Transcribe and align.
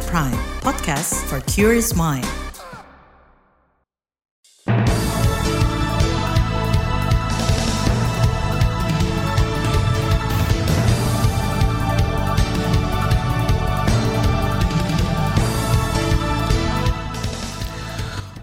KBR 0.00 0.08
Prime, 0.08 0.40
podcast 0.64 1.12
for 1.28 1.44
curious 1.44 1.92
mind. 1.92 2.24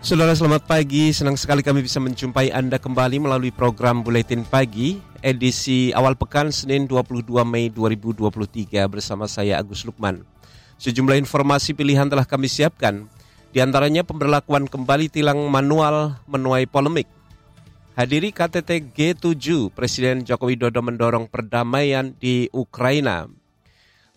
Saudara 0.05 0.37
selamat 0.37 0.63
pagi, 0.69 1.09
senang 1.09 1.33
sekali 1.35 1.65
kami 1.65 1.81
bisa 1.81 1.97
menjumpai 1.97 2.53
Anda 2.53 2.77
kembali 2.77 3.17
melalui 3.17 3.49
program 3.49 4.05
Buletin 4.05 4.45
Pagi 4.45 5.01
edisi 5.25 5.89
awal 5.91 6.13
pekan 6.13 6.53
Senin 6.53 6.85
22 6.85 7.25
Mei 7.43 7.73
2023 7.73 8.85
bersama 8.85 9.25
saya 9.25 9.57
Agus 9.57 9.81
Lukman. 9.83 10.36
Sejumlah 10.77 11.17
informasi 11.17 11.73
pilihan 11.73 12.05
telah 12.05 12.25
kami 12.25 12.45
siapkan, 12.45 13.09
di 13.49 13.57
antaranya 13.65 14.05
pemberlakuan 14.05 14.69
kembali 14.69 15.09
tilang 15.09 15.49
manual 15.49 16.21
menuai 16.29 16.69
polemik. 16.69 17.09
Hadiri 17.97 18.29
KTT 18.29 18.93
G7, 18.93 19.73
Presiden 19.73 20.21
Joko 20.21 20.53
Widodo 20.53 20.85
mendorong 20.85 21.25
perdamaian 21.25 22.13
di 22.13 22.45
Ukraina. 22.53 23.25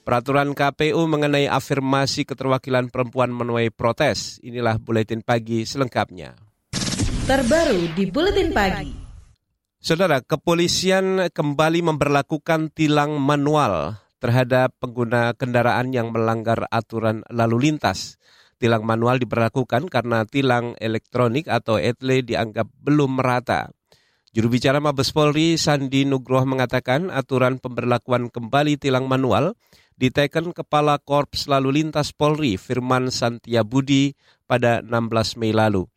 Peraturan 0.04 0.52
KPU 0.52 1.00
mengenai 1.08 1.48
afirmasi 1.48 2.28
keterwakilan 2.28 2.92
perempuan 2.92 3.32
menuai 3.32 3.72
protes. 3.72 4.36
Inilah 4.44 4.76
buletin 4.76 5.24
pagi 5.24 5.64
selengkapnya. 5.64 6.36
Terbaru 7.24 7.96
di 7.96 8.04
buletin 8.12 8.52
pagi. 8.52 8.92
Saudara, 9.80 10.20
kepolisian 10.20 11.32
kembali 11.32 11.80
memperlakukan 11.80 12.68
tilang 12.76 13.16
manual 13.16 13.96
terhadap 14.20 14.76
pengguna 14.78 15.32
kendaraan 15.34 15.90
yang 15.90 16.12
melanggar 16.12 16.68
aturan 16.68 17.26
lalu 17.32 17.72
lintas. 17.72 18.20
Tilang 18.60 18.84
manual 18.84 19.16
diberlakukan 19.16 19.88
karena 19.88 20.28
tilang 20.28 20.76
elektronik 20.76 21.48
atau 21.48 21.80
etle 21.80 22.20
dianggap 22.20 22.68
belum 22.84 23.16
merata. 23.16 23.72
Juru 24.30 24.52
bicara 24.52 24.78
Mabes 24.78 25.10
Polri 25.10 25.58
Sandi 25.58 26.06
Nugroho 26.06 26.46
mengatakan 26.46 27.10
aturan 27.10 27.58
pemberlakuan 27.58 28.30
kembali 28.30 28.78
tilang 28.78 29.10
manual 29.10 29.58
diteken 29.98 30.54
Kepala 30.54 31.02
Korps 31.02 31.50
Lalu 31.50 31.82
Lintas 31.82 32.14
Polri 32.14 32.54
Firman 32.54 33.10
Santia 33.10 33.66
Budi 33.66 34.14
pada 34.46 34.86
16 34.86 35.40
Mei 35.40 35.50
lalu. 35.50 35.88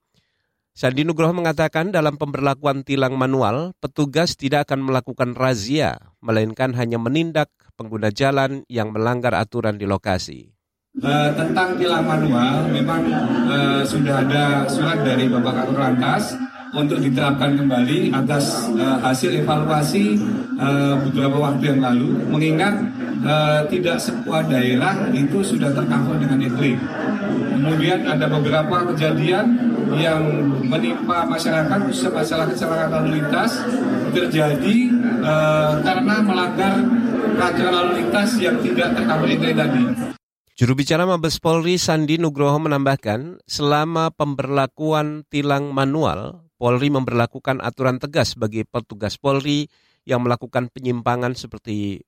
Sandi 0.73 1.05
Nugroho 1.05 1.37
mengatakan 1.37 1.93
dalam 1.93 2.17
pemberlakuan 2.17 2.81
tilang 2.81 3.13
manual, 3.13 3.77
petugas 3.77 4.33
tidak 4.33 4.65
akan 4.65 4.89
melakukan 4.89 5.37
razia, 5.37 6.01
melainkan 6.17 6.73
hanya 6.73 6.97
menindak 6.97 7.53
pengguna 7.73 8.13
jalan 8.13 8.61
yang 8.69 8.93
melanggar 8.93 9.33
aturan 9.33 9.77
di 9.77 9.89
lokasi. 9.89 10.53
Uh, 10.93 11.33
tentang 11.33 11.73
tilang 11.81 12.05
manual, 12.05 12.69
memang 12.69 13.01
uh, 13.49 13.81
sudah 13.81 14.21
ada 14.21 14.69
surat 14.69 15.01
dari 15.01 15.25
Bapak 15.25 15.65
Kakor 15.65 15.81
Lantas 15.81 16.37
untuk 16.73 17.01
diterapkan 17.01 17.57
kembali 17.57 18.13
atas 18.13 18.69
uh, 18.77 19.01
hasil 19.01 19.41
evaluasi 19.41 20.21
uh, 20.61 21.01
beberapa 21.09 21.49
waktu 21.49 21.73
yang 21.73 21.81
lalu, 21.81 22.13
mengingat 22.29 22.77
uh, 23.25 23.65
tidak 23.73 23.97
semua 23.97 24.45
daerah 24.45 25.09
itu 25.09 25.41
sudah 25.41 25.73
tercover 25.73 26.21
dengan 26.21 26.45
iklim. 26.45 26.77
Kemudian 27.57 28.05
ada 28.05 28.29
beberapa 28.29 28.93
kejadian 28.93 29.73
yang 29.97 30.21
menimpa 30.61 31.25
masyarakat, 31.25 31.89
khususnya 31.89 32.21
masalah 32.21 32.45
kecelakaan 32.53 32.89
lalu 33.01 33.21
lintas, 33.21 33.65
terjadi 34.13 34.77
uh, 35.25 35.81
karena 35.81 36.15
melanggar 36.21 36.75
peraturan 37.33 37.73
lalu 37.73 37.91
lintas 38.05 38.29
yang 38.39 38.57
tidak 38.61 38.93
iklim 38.95 39.41
tadi. 39.57 39.81
Juru 40.53 40.77
bicara 40.77 41.09
Mabes 41.09 41.41
Polri 41.41 41.81
Sandi 41.81 42.21
Nugroho 42.21 42.61
menambahkan, 42.61 43.41
selama 43.49 44.13
pemberlakuan 44.13 45.25
tilang 45.25 45.73
manual, 45.73 46.45
Polri 46.61 46.93
memperlakukan 46.93 47.59
aturan 47.59 47.97
tegas 47.97 48.37
bagi 48.37 48.63
petugas 48.63 49.17
Polri 49.17 49.67
yang 50.07 50.23
melakukan 50.23 50.69
penyimpangan 50.69 51.33
seperti 51.33 52.05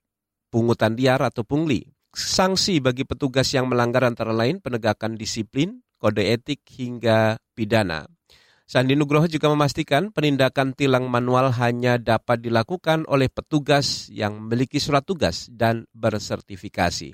pungutan 0.53 0.95
liar 0.95 1.19
atau 1.25 1.44
pungli. 1.44 1.83
Sanksi 2.16 2.79
bagi 2.79 3.03
petugas 3.03 3.51
yang 3.51 3.67
melanggar 3.67 4.07
antara 4.07 4.31
lain 4.31 4.63
penegakan 4.63 5.19
disiplin, 5.19 5.83
kode 5.99 6.23
etik 6.23 6.63
hingga 6.72 7.35
pidana. 7.51 8.07
Sandi 8.65 8.97
Nugroho 8.97 9.29
juga 9.29 9.45
memastikan 9.53 10.09
penindakan 10.09 10.73
tilang 10.73 11.05
manual 11.05 11.53
hanya 11.53 12.01
dapat 12.01 12.41
dilakukan 12.41 13.05
oleh 13.05 13.29
petugas 13.29 14.09
yang 14.09 14.41
memiliki 14.41 14.81
surat 14.81 15.05
tugas 15.05 15.45
dan 15.53 15.85
bersertifikasi. 15.93 17.13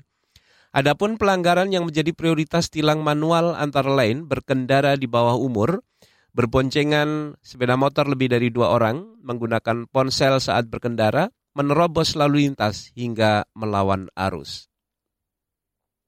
Adapun 0.72 1.20
pelanggaran 1.20 1.68
yang 1.68 1.84
menjadi 1.84 2.16
prioritas 2.16 2.72
tilang 2.72 3.04
manual 3.04 3.52
antara 3.52 3.92
lain 3.92 4.24
berkendara 4.24 4.96
di 4.96 5.04
bawah 5.04 5.36
umur, 5.36 5.84
berboncengan 6.32 7.36
sepeda 7.44 7.76
motor 7.76 8.08
lebih 8.08 8.32
dari 8.32 8.48
dua 8.48 8.72
orang, 8.72 9.20
menggunakan 9.20 9.84
ponsel 9.92 10.40
saat 10.40 10.72
berkendara, 10.72 11.28
menerobos 11.52 12.16
lalu 12.16 12.48
lintas 12.48 12.88
hingga 12.96 13.44
melawan 13.52 14.08
arus. 14.16 14.71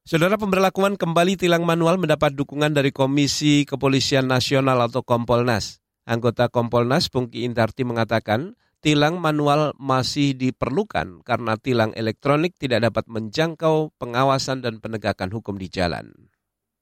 Saudara 0.05 0.37
pemberlakuan 0.37 1.01
kembali 1.01 1.41
tilang 1.41 1.65
manual 1.65 1.97
mendapat 1.97 2.37
dukungan 2.37 2.77
dari 2.77 2.93
Komisi 2.93 3.65
Kepolisian 3.65 4.29
Nasional 4.29 4.77
atau 4.85 5.01
Kompolnas. 5.01 5.81
Anggota 6.05 6.53
Kompolnas 6.53 7.09
Pungki 7.09 7.49
Indarti 7.49 7.89
mengatakan, 7.89 8.53
tilang 8.85 9.17
manual 9.17 9.73
masih 9.81 10.37
diperlukan 10.37 11.25
karena 11.25 11.57
tilang 11.57 11.97
elektronik 11.97 12.53
tidak 12.61 12.85
dapat 12.85 13.09
menjangkau 13.09 13.97
pengawasan 13.97 14.61
dan 14.61 14.77
penegakan 14.77 15.33
hukum 15.33 15.57
di 15.57 15.73
jalan. 15.73 16.13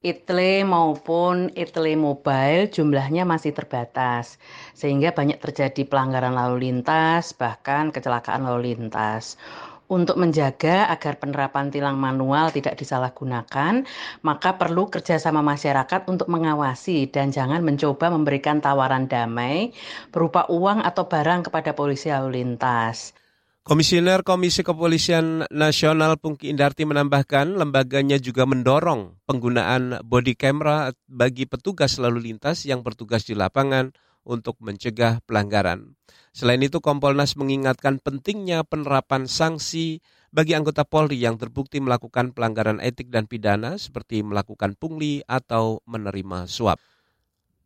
ITLE 0.02 0.66
maupun 0.66 1.54
ITLE 1.54 1.94
mobile 1.94 2.74
jumlahnya 2.74 3.22
masih 3.22 3.54
terbatas, 3.54 4.34
sehingga 4.74 5.14
banyak 5.14 5.38
terjadi 5.38 5.86
pelanggaran 5.86 6.34
lalu 6.34 6.66
lintas, 6.66 7.38
bahkan 7.38 7.94
kecelakaan 7.94 8.42
lalu 8.42 8.74
lintas. 8.74 9.38
Untuk 9.92 10.16
menjaga 10.16 10.88
agar 10.88 11.20
penerapan 11.20 11.69
tilang 11.69 12.00
manual 12.00 12.48
tidak 12.48 12.80
disalahgunakan, 12.80 13.84
maka 14.25 14.56
perlu 14.56 14.88
kerjasama 14.88 15.44
masyarakat 15.44 16.08
untuk 16.08 16.32
mengawasi 16.32 17.12
dan 17.12 17.28
jangan 17.28 17.60
mencoba 17.60 18.08
memberikan 18.08 18.64
tawaran 18.64 19.04
damai 19.04 19.76
berupa 20.08 20.48
uang 20.48 20.81
atau 20.81 21.04
barang 21.04 21.52
kepada 21.52 21.76
polisi 21.76 22.08
lalu 22.08 22.41
lintas. 22.41 23.12
Komisioner 23.69 24.25
Komisi 24.25 24.64
Kepolisian 24.64 25.44
Nasional 25.52 26.16
Pungki 26.16 26.48
Indarti 26.48 26.88
menambahkan 26.88 27.52
lembaganya 27.60 28.16
juga 28.16 28.48
mendorong 28.48 29.22
penggunaan 29.28 30.00
body 30.08 30.34
camera 30.41 30.97
bagi 31.04 31.44
petugas 31.44 32.00
lalu 32.00 32.32
lintas 32.32 32.64
yang 32.64 32.81
bertugas 32.81 33.28
di 33.28 33.36
lapangan 33.36 33.92
untuk 34.22 34.58
mencegah 34.62 35.22
pelanggaran. 35.26 35.94
Selain 36.32 36.62
itu 36.64 36.80
Kompolnas 36.80 37.36
mengingatkan 37.36 38.00
pentingnya 38.00 38.64
penerapan 38.64 39.28
sanksi 39.28 40.00
bagi 40.32 40.56
anggota 40.56 40.88
Polri 40.88 41.20
yang 41.20 41.36
terbukti 41.36 41.76
melakukan 41.78 42.32
pelanggaran 42.32 42.80
etik 42.80 43.12
dan 43.12 43.28
pidana 43.28 43.76
seperti 43.76 44.24
melakukan 44.24 44.72
pungli 44.80 45.20
atau 45.28 45.84
menerima 45.84 46.48
suap. 46.48 46.80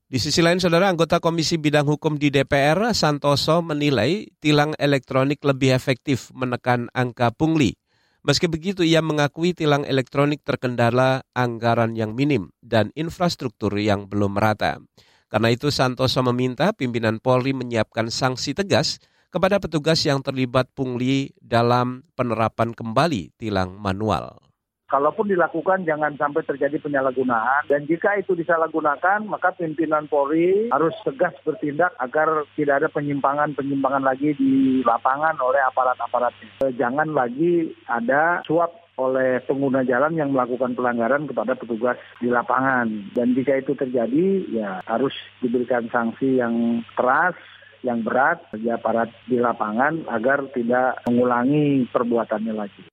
Di 0.06 0.22
sisi 0.22 0.38
lain, 0.38 0.62
saudara 0.62 0.86
anggota 0.86 1.18
Komisi 1.18 1.58
Bidang 1.58 1.90
Hukum 1.90 2.14
di 2.14 2.30
DPR, 2.30 2.94
Santoso 2.94 3.58
menilai 3.58 4.30
tilang 4.38 4.70
elektronik 4.78 5.42
lebih 5.42 5.74
efektif 5.74 6.30
menekan 6.30 6.86
angka 6.94 7.34
pungli. 7.34 7.74
Meski 8.22 8.46
begitu, 8.46 8.86
ia 8.86 9.02
mengakui 9.02 9.50
tilang 9.50 9.82
elektronik 9.82 10.46
terkendala 10.46 11.26
anggaran 11.34 11.98
yang 11.98 12.14
minim 12.14 12.54
dan 12.62 12.94
infrastruktur 12.94 13.74
yang 13.78 14.06
belum 14.06 14.38
merata. 14.38 14.78
Karena 15.26 15.50
itu, 15.50 15.74
Santoso 15.74 16.22
meminta 16.22 16.70
pimpinan 16.70 17.18
Polri 17.18 17.50
menyiapkan 17.50 18.08
sanksi 18.08 18.54
tegas 18.54 19.02
kepada 19.36 19.58
petugas 19.58 20.00
yang 20.06 20.22
terlibat 20.22 20.70
pungli 20.72 21.34
dalam 21.42 22.06
penerapan 22.14 22.72
kembali 22.72 23.34
tilang 23.36 23.74
manual. 23.76 24.46
Kalaupun 24.86 25.26
dilakukan 25.26 25.82
jangan 25.82 26.14
sampai 26.14 26.46
terjadi 26.46 26.78
penyalahgunaan 26.78 27.66
dan 27.66 27.90
jika 27.90 28.22
itu 28.22 28.38
disalahgunakan 28.38 29.26
maka 29.26 29.50
pimpinan 29.58 30.06
Polri 30.06 30.70
harus 30.70 30.94
tegas 31.02 31.34
bertindak 31.42 31.90
agar 31.98 32.46
tidak 32.54 32.86
ada 32.86 32.88
penyimpangan-penyimpangan 32.94 34.06
lagi 34.06 34.38
di 34.38 34.86
lapangan 34.86 35.34
oleh 35.42 35.58
aparat-aparatnya. 35.66 36.70
Jangan 36.78 37.10
lagi 37.10 37.74
ada 37.90 38.46
suap 38.46 38.85
oleh 38.96 39.44
pengguna 39.44 39.84
jalan 39.84 40.16
yang 40.16 40.32
melakukan 40.32 40.72
pelanggaran 40.72 41.28
kepada 41.28 41.52
petugas 41.52 42.00
di 42.16 42.32
lapangan. 42.32 43.12
Dan 43.12 43.36
jika 43.36 43.60
itu 43.60 43.76
terjadi, 43.76 44.26
ya 44.48 44.80
harus 44.88 45.12
diberikan 45.44 45.88
sanksi 45.92 46.40
yang 46.40 46.80
keras, 46.96 47.36
yang 47.84 48.00
berat 48.00 48.40
bagi 48.48 48.72
aparat 48.72 49.12
di 49.28 49.36
lapangan 49.36 50.08
agar 50.08 50.48
tidak 50.56 51.04
mengulangi 51.04 51.84
perbuatannya 51.92 52.54
lagi. 52.56 52.84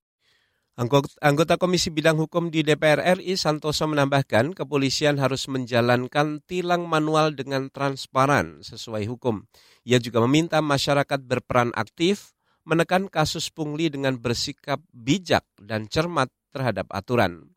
Anggota 1.22 1.62
Komisi 1.62 1.94
Bidang 1.94 2.18
Hukum 2.18 2.50
di 2.50 2.66
DPR 2.66 3.22
RI 3.22 3.38
Santoso 3.38 3.86
menambahkan 3.86 4.58
kepolisian 4.58 5.22
harus 5.22 5.46
menjalankan 5.46 6.42
tilang 6.50 6.90
manual 6.90 7.38
dengan 7.38 7.70
transparan 7.70 8.66
sesuai 8.66 9.06
hukum. 9.06 9.46
Ia 9.86 10.02
juga 10.02 10.26
meminta 10.26 10.66
masyarakat 10.66 11.22
berperan 11.30 11.70
aktif 11.78 12.34
menekan 12.64 13.12
kasus 13.12 13.52
pungli 13.52 13.92
dengan 13.92 14.20
bersikap 14.20 14.80
bijak 14.92 15.44
dan 15.60 15.88
cermat 15.88 16.32
terhadap 16.52 16.88
aturan. 16.92 17.54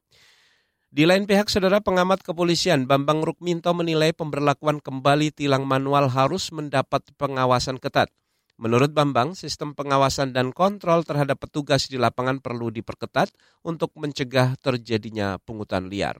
Di 0.96 1.04
lain 1.04 1.28
pihak, 1.28 1.50
saudara 1.52 1.82
pengamat 1.82 2.24
kepolisian 2.24 2.88
Bambang 2.88 3.20
Rukminto 3.20 3.74
menilai 3.76 4.16
pemberlakuan 4.16 4.80
kembali 4.80 5.34
tilang 5.34 5.66
manual 5.68 6.08
harus 6.08 6.48
mendapat 6.54 7.04
pengawasan 7.20 7.76
ketat. 7.76 8.08
Menurut 8.56 8.96
Bambang, 8.96 9.36
sistem 9.36 9.76
pengawasan 9.76 10.32
dan 10.32 10.56
kontrol 10.56 11.04
terhadap 11.04 11.36
petugas 11.36 11.92
di 11.92 12.00
lapangan 12.00 12.40
perlu 12.40 12.72
diperketat 12.72 13.28
untuk 13.60 13.92
mencegah 14.00 14.56
terjadinya 14.56 15.36
pungutan 15.36 15.92
liar. 15.92 16.16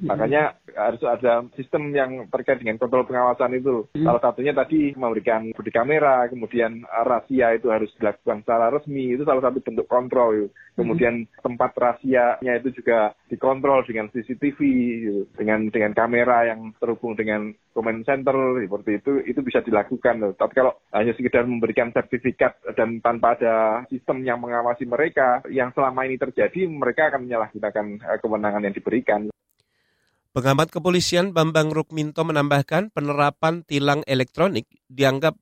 Makanya 0.00 0.56
harus 0.72 1.02
ada 1.04 1.44
sistem 1.58 1.92
yang 1.92 2.24
terkait 2.32 2.62
dengan 2.62 2.80
kontrol 2.80 3.04
pengawasan 3.04 3.52
itu. 3.58 3.84
Hmm. 3.92 4.06
Salah 4.06 4.22
satunya 4.22 4.56
tadi 4.56 4.96
memberikan 4.96 5.52
bodi 5.52 5.72
kamera, 5.72 6.24
kemudian 6.32 6.84
rahasia 6.88 7.52
itu 7.52 7.68
harus 7.68 7.92
dilakukan 8.00 8.40
secara 8.40 8.72
resmi, 8.72 9.12
itu 9.12 9.22
salah 9.28 9.44
satu 9.44 9.60
bentuk 9.60 9.86
kontrol. 9.90 10.48
Kemudian 10.78 11.28
hmm. 11.28 11.44
tempat 11.44 11.76
rahasianya 11.76 12.52
itu 12.64 12.80
juga 12.80 13.12
dikontrol 13.28 13.84
dengan 13.84 14.08
CCTV, 14.08 14.58
gitu. 15.04 15.22
dengan 15.36 15.68
dengan 15.68 15.92
kamera 15.92 16.48
yang 16.48 16.72
terhubung 16.80 17.12
dengan 17.18 17.52
command 17.76 18.02
center 18.08 18.34
seperti 18.60 18.90
itu, 19.04 19.12
itu 19.28 19.40
bisa 19.44 19.60
dilakukan. 19.60 20.34
Tapi 20.34 20.52
kalau 20.56 20.72
hanya 20.96 21.12
sekedar 21.14 21.44
memberikan 21.44 21.92
sertifikat 21.92 22.56
dan 22.74 22.98
tanpa 23.04 23.36
ada 23.36 23.84
sistem 23.92 24.24
yang 24.24 24.40
mengawasi 24.40 24.88
mereka, 24.88 25.44
yang 25.52 25.70
selama 25.76 26.08
ini 26.08 26.16
terjadi, 26.16 26.66
mereka 26.66 27.12
akan 27.12 27.28
menyalahgunakan 27.28 27.86
eh, 28.00 28.18
kewenangan 28.18 28.64
yang 28.64 28.74
diberikan. 28.74 29.30
Pengamat 30.30 30.70
kepolisian 30.70 31.34
Bambang 31.34 31.74
Rukminto 31.74 32.22
menambahkan 32.22 32.94
penerapan 32.94 33.66
tilang 33.66 34.06
elektronik 34.06 34.70
dianggap 34.86 35.34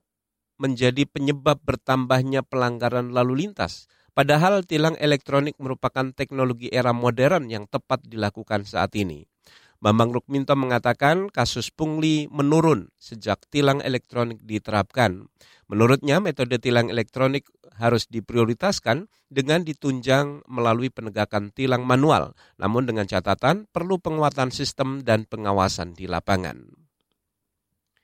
menjadi 0.56 1.05
penyebab 1.05 1.61
bertambahnya 1.61 2.40
pelanggaran 2.40 3.12
lalu 3.12 3.44
lintas. 3.44 3.85
Padahal 4.17 4.64
tilang 4.64 4.96
elektronik 4.96 5.61
merupakan 5.61 6.08
teknologi 6.17 6.73
era 6.73 6.96
modern 6.96 7.52
yang 7.52 7.69
tepat 7.69 8.00
dilakukan 8.08 8.64
saat 8.64 8.96
ini. 8.96 9.29
Bambang 9.76 10.08
Rukminto 10.08 10.56
mengatakan 10.56 11.29
kasus 11.29 11.69
pungli 11.69 12.25
menurun 12.32 12.88
sejak 12.96 13.44
tilang 13.52 13.85
elektronik 13.85 14.40
diterapkan. 14.40 15.29
Menurutnya 15.68 16.16
metode 16.16 16.56
tilang 16.56 16.88
elektronik 16.88 17.44
harus 17.76 18.08
diprioritaskan 18.08 19.12
dengan 19.28 19.60
ditunjang 19.68 20.48
melalui 20.48 20.88
penegakan 20.88 21.52
tilang 21.52 21.84
manual, 21.84 22.32
namun 22.56 22.88
dengan 22.88 23.04
catatan 23.04 23.68
perlu 23.68 24.00
penguatan 24.00 24.48
sistem 24.48 25.04
dan 25.04 25.28
pengawasan 25.28 25.92
di 25.92 26.08
lapangan. 26.08 26.88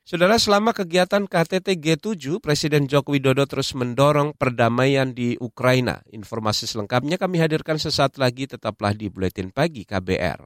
Saudara, 0.05 0.37
selama 0.37 0.77
kegiatan 0.77 1.25
KTT 1.25 1.81
G7, 1.81 2.37
Presiden 2.37 2.85
Joko 2.85 3.17
Widodo 3.17 3.49
terus 3.49 3.73
mendorong 3.73 4.37
perdamaian 4.37 5.17
di 5.17 5.33
Ukraina. 5.41 6.05
Informasi 6.13 6.69
selengkapnya 6.69 7.17
kami 7.17 7.41
hadirkan 7.41 7.81
sesaat 7.81 8.21
lagi, 8.21 8.45
tetaplah 8.45 8.93
di 8.93 9.09
Buletin 9.09 9.49
Pagi 9.49 9.81
KBR. 9.81 10.45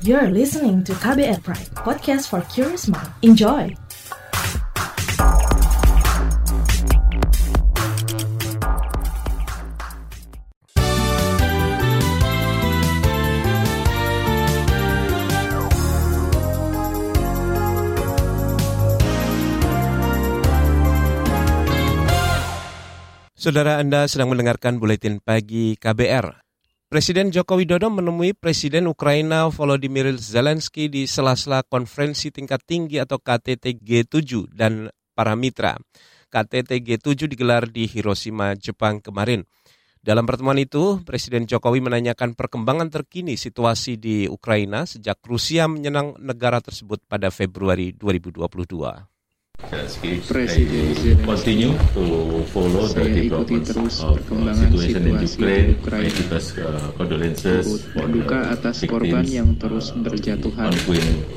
You're 0.00 0.32
listening 0.32 0.80
to 0.88 0.96
KBR 0.96 1.44
Pride, 1.44 1.68
podcast 1.76 2.32
for 2.32 2.40
curious 2.48 2.88
mind. 2.88 3.12
Enjoy! 3.20 3.76
Saudara 23.42 23.82
Anda 23.82 24.06
sedang 24.06 24.30
mendengarkan 24.30 24.78
buletin 24.78 25.18
pagi 25.18 25.74
KBR. 25.74 26.46
Presiden 26.86 27.34
Joko 27.34 27.58
Widodo 27.58 27.90
menemui 27.90 28.38
Presiden 28.38 28.86
Ukraina 28.86 29.50
Volodymyr 29.50 30.14
Zelensky 30.14 30.86
di 30.86 31.10
sela-sela 31.10 31.66
konferensi 31.66 32.30
tingkat 32.30 32.62
tinggi 32.62 33.02
atau 33.02 33.18
KTT 33.18 33.82
G7 33.82 34.46
dan 34.46 34.94
para 35.18 35.34
mitra. 35.34 35.74
KTT 36.30 36.86
G7 36.86 37.26
digelar 37.26 37.66
di 37.66 37.90
Hiroshima, 37.90 38.54
Jepang 38.54 39.02
kemarin. 39.02 39.42
Dalam 39.98 40.22
pertemuan 40.22 40.62
itu, 40.62 41.02
Presiden 41.02 41.42
Jokowi 41.42 41.82
menanyakan 41.82 42.38
perkembangan 42.38 42.94
terkini 42.94 43.34
situasi 43.34 43.98
di 43.98 44.30
Ukraina 44.30 44.86
sejak 44.86 45.18
Rusia 45.26 45.66
menyerang 45.66 46.14
negara 46.22 46.62
tersebut 46.62 47.02
pada 47.10 47.34
Februari 47.34 47.90
2022. 47.90 49.11
Presiden 50.28 50.90
continue 51.22 51.72
to 51.94 52.04
follow 52.50 52.84
the 52.90 53.06
development 53.08 53.64
terus 53.64 54.02
of 54.02 54.18
uh, 54.28 54.52
situation 54.52 55.06
in 55.06 55.16
Ukraine. 55.22 55.72
uh, 56.58 56.90
condolences 56.98 57.86
for 57.94 58.06
duka 58.10 58.52
atas 58.52 58.84
korban 58.84 59.24
yang 59.24 59.54
terus 59.56 59.94
uh, 59.94 60.02
berjatuhan 60.02 60.74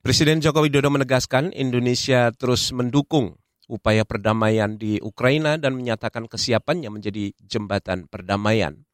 Presiden 0.00 0.40
Joko 0.40 0.64
Widodo 0.64 0.88
menegaskan 0.88 1.52
Indonesia 1.52 2.32
terus 2.32 2.72
mendukung 2.72 3.36
upaya 3.70 4.02
perdamaian 4.02 4.74
di 4.74 4.98
Ukraina 4.98 5.54
dan 5.60 5.78
menyatakan 5.78 6.26
kesiapannya 6.26 6.90
menjadi 6.90 7.30
jembatan 7.38 8.10
perdamaian. 8.10 8.89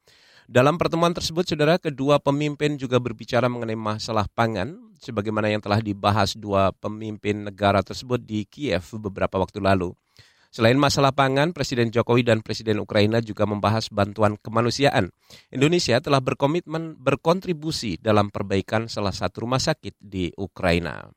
Dalam 0.46 0.78
pertemuan 0.78 1.10
tersebut, 1.10 1.42
saudara, 1.42 1.74
kedua 1.74 2.22
pemimpin 2.22 2.78
juga 2.78 3.02
berbicara 3.02 3.50
mengenai 3.50 3.74
masalah 3.74 4.30
pangan, 4.30 4.78
sebagaimana 5.02 5.50
yang 5.50 5.58
telah 5.58 5.82
dibahas 5.82 6.38
dua 6.38 6.70
pemimpin 6.70 7.50
negara 7.50 7.82
tersebut 7.82 8.22
di 8.22 8.46
Kiev 8.46 8.94
beberapa 9.02 9.42
waktu 9.42 9.58
lalu. 9.58 9.90
Selain 10.54 10.78
masalah 10.78 11.10
pangan, 11.10 11.50
Presiden 11.50 11.90
Jokowi 11.90 12.22
dan 12.22 12.46
Presiden 12.46 12.78
Ukraina 12.78 13.18
juga 13.18 13.42
membahas 13.42 13.90
bantuan 13.90 14.38
kemanusiaan. 14.38 15.10
Indonesia 15.50 15.98
telah 15.98 16.22
berkomitmen 16.22 16.94
berkontribusi 16.94 17.98
dalam 17.98 18.30
perbaikan 18.30 18.86
salah 18.86 19.12
satu 19.12 19.44
rumah 19.50 19.58
sakit 19.58 19.98
di 19.98 20.30
Ukraina. 20.38 21.10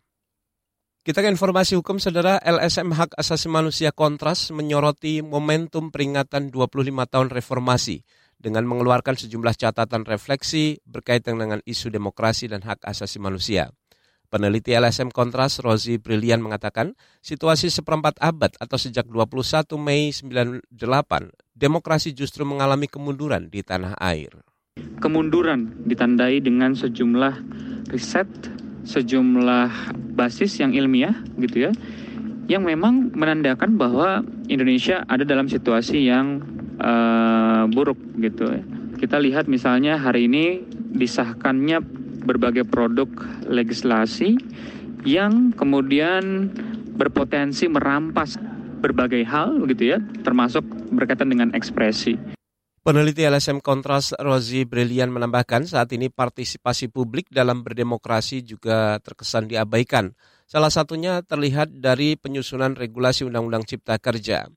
Kita 1.06 1.22
ke 1.22 1.30
informasi 1.30 1.78
hukum, 1.78 2.02
saudara 2.02 2.42
LSM 2.42 2.98
Hak 2.98 3.14
Asasi 3.14 3.48
Manusia 3.48 3.94
Kontras 3.94 4.50
menyoroti 4.50 5.22
momentum 5.22 5.94
peringatan 5.94 6.50
25 6.50 6.90
tahun 7.06 7.30
reformasi 7.30 8.04
dengan 8.40 8.64
mengeluarkan 8.64 9.20
sejumlah 9.20 9.54
catatan 9.60 10.08
refleksi 10.08 10.80
berkaitan 10.88 11.36
dengan 11.36 11.60
isu 11.68 11.92
demokrasi 11.92 12.48
dan 12.48 12.64
hak 12.64 12.88
asasi 12.88 13.20
manusia. 13.20 13.70
Peneliti 14.30 14.78
LSM 14.78 15.10
Kontras 15.10 15.58
Rozi 15.60 15.98
Brilian 15.98 16.40
mengatakan, 16.40 16.94
situasi 17.20 17.74
seperempat 17.74 18.22
abad 18.22 18.54
atau 18.62 18.78
sejak 18.78 19.10
21 19.10 19.66
Mei 19.82 20.14
98, 20.14 20.70
demokrasi 21.58 22.14
justru 22.14 22.46
mengalami 22.46 22.86
kemunduran 22.86 23.50
di 23.50 23.66
tanah 23.66 23.98
air. 23.98 24.30
Kemunduran 25.02 25.82
ditandai 25.82 26.46
dengan 26.46 26.78
sejumlah 26.78 27.42
riset, 27.90 28.30
sejumlah 28.86 29.98
basis 30.14 30.62
yang 30.62 30.78
ilmiah 30.78 31.18
gitu 31.42 31.66
ya, 31.68 31.72
yang 32.46 32.70
memang 32.70 33.10
menandakan 33.18 33.82
bahwa 33.82 34.22
Indonesia 34.46 35.10
ada 35.10 35.26
dalam 35.26 35.50
situasi 35.50 36.06
yang 36.06 36.46
uh, 36.80 37.64
buruk 37.70 38.00
gitu 38.20 38.50
ya. 38.50 38.64
Kita 39.00 39.16
lihat 39.22 39.48
misalnya 39.48 39.96
hari 39.96 40.28
ini 40.28 40.60
disahkannya 40.96 41.80
berbagai 42.28 42.68
produk 42.68 43.08
legislasi 43.48 44.36
yang 45.08 45.56
kemudian 45.56 46.52
berpotensi 47.00 47.72
merampas 47.72 48.36
berbagai 48.84 49.24
hal 49.24 49.64
gitu 49.72 49.96
ya, 49.96 50.00
termasuk 50.24 50.64
berkaitan 50.92 51.32
dengan 51.32 51.56
ekspresi. 51.56 52.20
Peneliti 52.80 53.28
LSM 53.28 53.60
Kontras 53.60 54.16
Rozi 54.16 54.64
Brilian 54.64 55.12
menambahkan 55.12 55.68
saat 55.68 55.92
ini 55.92 56.08
partisipasi 56.08 56.88
publik 56.88 57.28
dalam 57.28 57.60
berdemokrasi 57.62 58.40
juga 58.42 58.98
terkesan 59.04 59.52
diabaikan. 59.52 60.16
Salah 60.48 60.72
satunya 60.72 61.22
terlihat 61.22 61.84
dari 61.84 62.16
penyusunan 62.16 62.74
regulasi 62.74 63.28
Undang-Undang 63.28 63.68
Cipta 63.68 64.00
Kerja. 64.00 64.48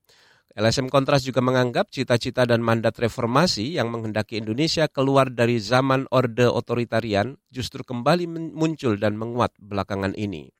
LSM 0.52 0.92
Kontras 0.92 1.24
juga 1.24 1.40
menganggap 1.40 1.88
cita-cita 1.88 2.44
dan 2.44 2.60
mandat 2.60 3.00
reformasi 3.00 3.80
yang 3.80 3.88
menghendaki 3.88 4.36
Indonesia 4.36 4.84
keluar 4.84 5.32
dari 5.32 5.56
zaman 5.56 6.04
orde 6.12 6.44
otoritarian 6.44 7.40
justru 7.48 7.80
kembali 7.80 8.28
muncul 8.52 9.00
dan 9.00 9.16
menguat 9.16 9.56
belakangan 9.56 10.12
ini. 10.12 10.52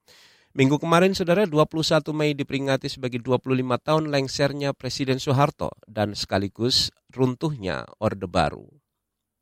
Minggu 0.53 0.81
kemarin, 0.81 1.17
saudara, 1.17 1.49
21 1.49 2.13
Mei 2.13 2.37
diperingati 2.37 2.89
sebagai 2.89 3.21
25 3.25 3.57
tahun 3.81 4.05
lengsernya 4.13 4.77
Presiden 4.77 5.17
Soeharto 5.17 5.73
dan 5.89 6.13
sekaligus 6.13 6.93
runtuhnya 7.13 7.89
Orde 8.01 8.29
Baru. 8.29 8.82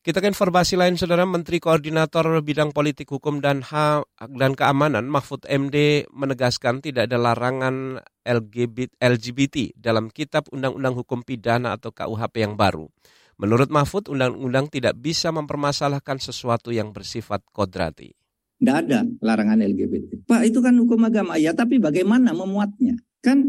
Kita 0.00 0.25
ke 0.25 0.33
informasi 0.33 0.80
lain, 0.80 0.97
Saudara 0.97 1.28
Menteri 1.28 1.61
Koordinator 1.61 2.25
Bidang 2.40 2.73
Politik 2.73 3.12
Hukum 3.12 3.45
dan 3.45 3.61
HAM 3.61 4.09
dan 4.33 4.57
Keamanan 4.57 5.04
Mahfud 5.04 5.45
MD 5.45 6.09
menegaskan 6.09 6.80
tidak 6.80 7.12
ada 7.12 7.21
larangan 7.21 8.00
LGBT, 8.25 8.97
LGBT 8.97 9.76
dalam 9.76 10.09
Kitab 10.09 10.49
Undang-Undang 10.57 10.97
Hukum 10.97 11.21
Pidana 11.21 11.76
atau 11.76 11.92
KUHP 11.92 12.33
yang 12.40 12.57
baru. 12.57 12.88
Menurut 13.37 13.69
Mahfud, 13.69 14.09
undang-undang 14.09 14.73
tidak 14.73 14.97
bisa 14.97 15.28
mempermasalahkan 15.37 16.16
sesuatu 16.16 16.73
yang 16.73 16.97
bersifat 16.97 17.45
kodrati. 17.52 18.16
Tidak 18.57 18.76
ada 18.88 19.04
larangan 19.21 19.61
LGBT. 19.61 20.25
Pak, 20.25 20.49
itu 20.49 20.64
kan 20.64 20.80
hukum 20.80 21.04
agama. 21.04 21.37
Ya, 21.37 21.52
tapi 21.52 21.76
bagaimana 21.76 22.33
memuatnya? 22.33 22.97
Kan 23.21 23.45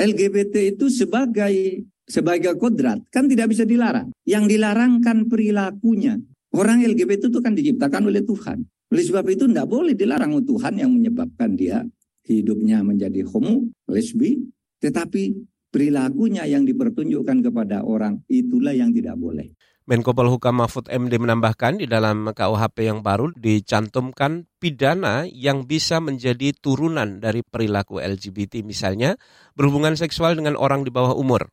LGBT 0.00 0.80
itu 0.80 0.88
sebagai 0.88 1.84
sebagai 2.10 2.58
kodrat 2.58 3.06
kan 3.14 3.30
tidak 3.30 3.54
bisa 3.54 3.62
dilarang. 3.62 4.10
Yang 4.26 4.58
dilarangkan 4.58 5.30
perilakunya. 5.30 6.18
Orang 6.50 6.82
LGBT 6.82 7.30
itu 7.30 7.38
kan 7.38 7.54
diciptakan 7.54 8.10
oleh 8.10 8.26
Tuhan. 8.26 8.66
Oleh 8.90 9.04
sebab 9.06 9.22
itu 9.30 9.46
tidak 9.46 9.70
boleh 9.70 9.94
dilarang 9.94 10.34
Tuhan 10.42 10.74
yang 10.82 10.90
menyebabkan 10.90 11.54
dia 11.54 11.86
hidupnya 12.26 12.82
menjadi 12.82 13.22
homo, 13.26 13.70
lesbi, 13.86 14.38
tetapi 14.82 15.34
perilakunya 15.70 16.46
yang 16.46 16.66
dipertunjukkan 16.66 17.50
kepada 17.50 17.86
orang 17.86 18.22
itulah 18.26 18.74
yang 18.74 18.90
tidak 18.90 19.14
boleh. 19.18 19.50
Menko 19.90 20.14
Polhukam 20.14 20.62
Mahfud 20.62 20.86
MD 20.86 21.18
menambahkan 21.18 21.82
di 21.82 21.86
dalam 21.90 22.30
KUHP 22.30 22.86
yang 22.86 23.02
baru 23.02 23.34
dicantumkan 23.34 24.46
pidana 24.62 25.26
yang 25.26 25.66
bisa 25.66 25.98
menjadi 25.98 26.54
turunan 26.54 27.18
dari 27.18 27.42
perilaku 27.42 27.98
LGBT 27.98 28.62
misalnya 28.62 29.18
berhubungan 29.58 29.98
seksual 29.98 30.38
dengan 30.38 30.54
orang 30.54 30.86
di 30.86 30.94
bawah 30.94 31.18
umur. 31.18 31.50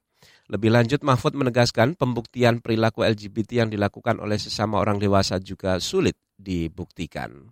Lebih 0.48 0.72
lanjut 0.72 1.04
Mahfud 1.04 1.36
menegaskan 1.36 2.00
pembuktian 2.00 2.64
perilaku 2.64 3.04
LGBT 3.04 3.68
yang 3.68 3.70
dilakukan 3.70 4.24
oleh 4.24 4.40
sesama 4.40 4.80
orang 4.80 4.96
dewasa 4.96 5.44
juga 5.44 5.76
sulit 5.84 6.16
dibuktikan. 6.40 7.52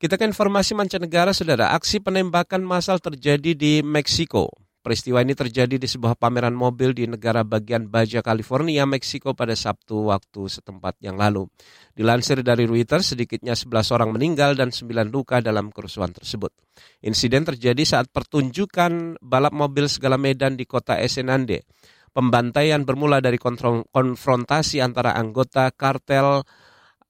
Kita 0.00 0.20
ke 0.20 0.24
informasi 0.28 0.76
mancanegara, 0.76 1.32
saudara. 1.32 1.72
Aksi 1.76 2.00
penembakan 2.00 2.64
massal 2.64 3.00
terjadi 3.00 3.52
di 3.56 3.80
Meksiko. 3.80 4.48
Peristiwa 4.80 5.20
ini 5.20 5.36
terjadi 5.36 5.76
di 5.76 5.84
sebuah 5.84 6.16
pameran 6.16 6.56
mobil 6.56 6.96
di 6.96 7.04
negara 7.04 7.44
bagian 7.44 7.84
Baja 7.84 8.24
California, 8.24 8.88
Meksiko 8.88 9.36
pada 9.36 9.52
Sabtu 9.52 10.08
waktu 10.08 10.48
setempat 10.48 11.04
yang 11.04 11.20
lalu. 11.20 11.44
Dilansir 11.92 12.40
dari 12.40 12.64
Reuters, 12.64 13.12
sedikitnya 13.12 13.52
11 13.52 13.92
orang 13.92 14.08
meninggal 14.08 14.56
dan 14.56 14.72
9 14.72 15.12
luka 15.12 15.44
dalam 15.44 15.68
kerusuhan 15.68 16.16
tersebut. 16.16 16.48
Insiden 17.04 17.44
terjadi 17.44 17.84
saat 17.84 18.08
pertunjukan 18.08 19.20
balap 19.20 19.52
mobil 19.52 19.84
segala 19.84 20.16
medan 20.16 20.56
di 20.56 20.64
kota 20.64 20.96
Esenande. 20.96 21.68
Pembantaian 22.10 22.82
bermula 22.82 23.22
dari 23.22 23.38
konfrontasi 23.38 24.82
antara 24.82 25.14
anggota 25.14 25.70
kartel 25.70 26.42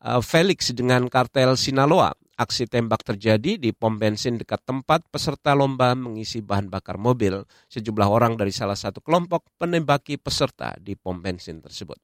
uh, 0.04 0.20
Felix 0.20 0.72
dengan 0.76 1.08
kartel 1.08 1.56
Sinaloa 1.56 2.12
Aksi 2.40 2.64
tembak 2.64 3.04
terjadi 3.04 3.60
di 3.60 3.68
pom 3.76 4.00
bensin 4.00 4.40
dekat 4.40 4.64
tempat 4.64 5.04
peserta 5.12 5.52
lomba 5.52 5.92
mengisi 5.92 6.40
bahan 6.40 6.72
bakar 6.72 6.96
mobil. 6.96 7.44
Sejumlah 7.68 8.08
orang 8.08 8.40
dari 8.40 8.48
salah 8.48 8.80
satu 8.80 9.04
kelompok 9.04 9.60
menembaki 9.60 10.16
peserta 10.16 10.72
di 10.80 10.96
pom 10.96 11.20
bensin 11.20 11.60
tersebut. 11.60 12.00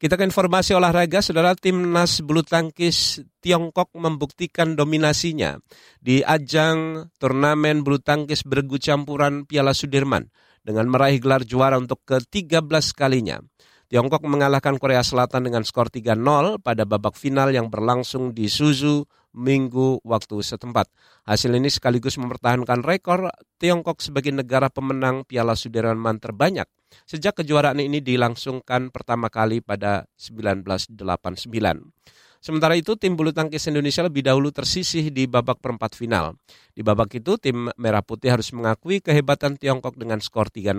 Kita 0.00 0.16
ke 0.16 0.24
informasi 0.24 0.72
olahraga, 0.72 1.20
saudara 1.20 1.52
timnas 1.52 2.24
bulu 2.24 2.40
tangkis 2.40 3.20
Tiongkok 3.44 3.92
membuktikan 4.00 4.72
dominasinya 4.72 5.60
di 6.00 6.24
ajang 6.24 7.12
turnamen 7.20 7.84
bulu 7.84 8.00
tangkis 8.00 8.48
bergu 8.48 8.80
campuran 8.80 9.44
Piala 9.44 9.76
Sudirman 9.76 10.24
dengan 10.66 10.90
meraih 10.90 11.22
gelar 11.22 11.46
juara 11.46 11.78
untuk 11.78 12.02
ke-13 12.02 12.90
kalinya. 12.90 13.38
Tiongkok 13.86 14.26
mengalahkan 14.26 14.82
Korea 14.82 15.06
Selatan 15.06 15.46
dengan 15.46 15.62
skor 15.62 15.86
3-0 15.86 16.58
pada 16.58 16.82
babak 16.82 17.14
final 17.14 17.54
yang 17.54 17.70
berlangsung 17.70 18.34
di 18.34 18.50
Suzu 18.50 19.06
minggu 19.30 20.02
waktu 20.02 20.42
setempat. 20.42 20.90
Hasil 21.22 21.54
ini 21.54 21.70
sekaligus 21.70 22.18
mempertahankan 22.18 22.82
rekor 22.82 23.30
Tiongkok 23.62 24.02
sebagai 24.02 24.34
negara 24.34 24.66
pemenang 24.74 25.22
Piala 25.22 25.54
Sudirman 25.54 26.18
terbanyak 26.18 26.66
sejak 27.06 27.38
kejuaraan 27.38 27.78
ini 27.78 28.02
dilangsungkan 28.02 28.90
pertama 28.90 29.30
kali 29.30 29.62
pada 29.62 30.10
1989. 30.18 31.46
Sementara 32.40 32.78
itu 32.78 32.94
tim 32.94 33.16
bulu 33.16 33.34
tangkis 33.34 33.66
Indonesia 33.66 34.06
lebih 34.06 34.22
dahulu 34.22 34.54
tersisih 34.54 35.10
di 35.10 35.26
babak 35.26 35.58
perempat 35.58 35.98
final. 35.98 36.38
Di 36.72 36.84
babak 36.84 37.16
itu 37.16 37.36
tim 37.40 37.68
Merah 37.80 38.04
Putih 38.04 38.32
harus 38.32 38.52
mengakui 38.52 39.00
kehebatan 39.00 39.56
Tiongkok 39.56 39.96
dengan 39.98 40.22
skor 40.22 40.52
3-0. 40.52 40.76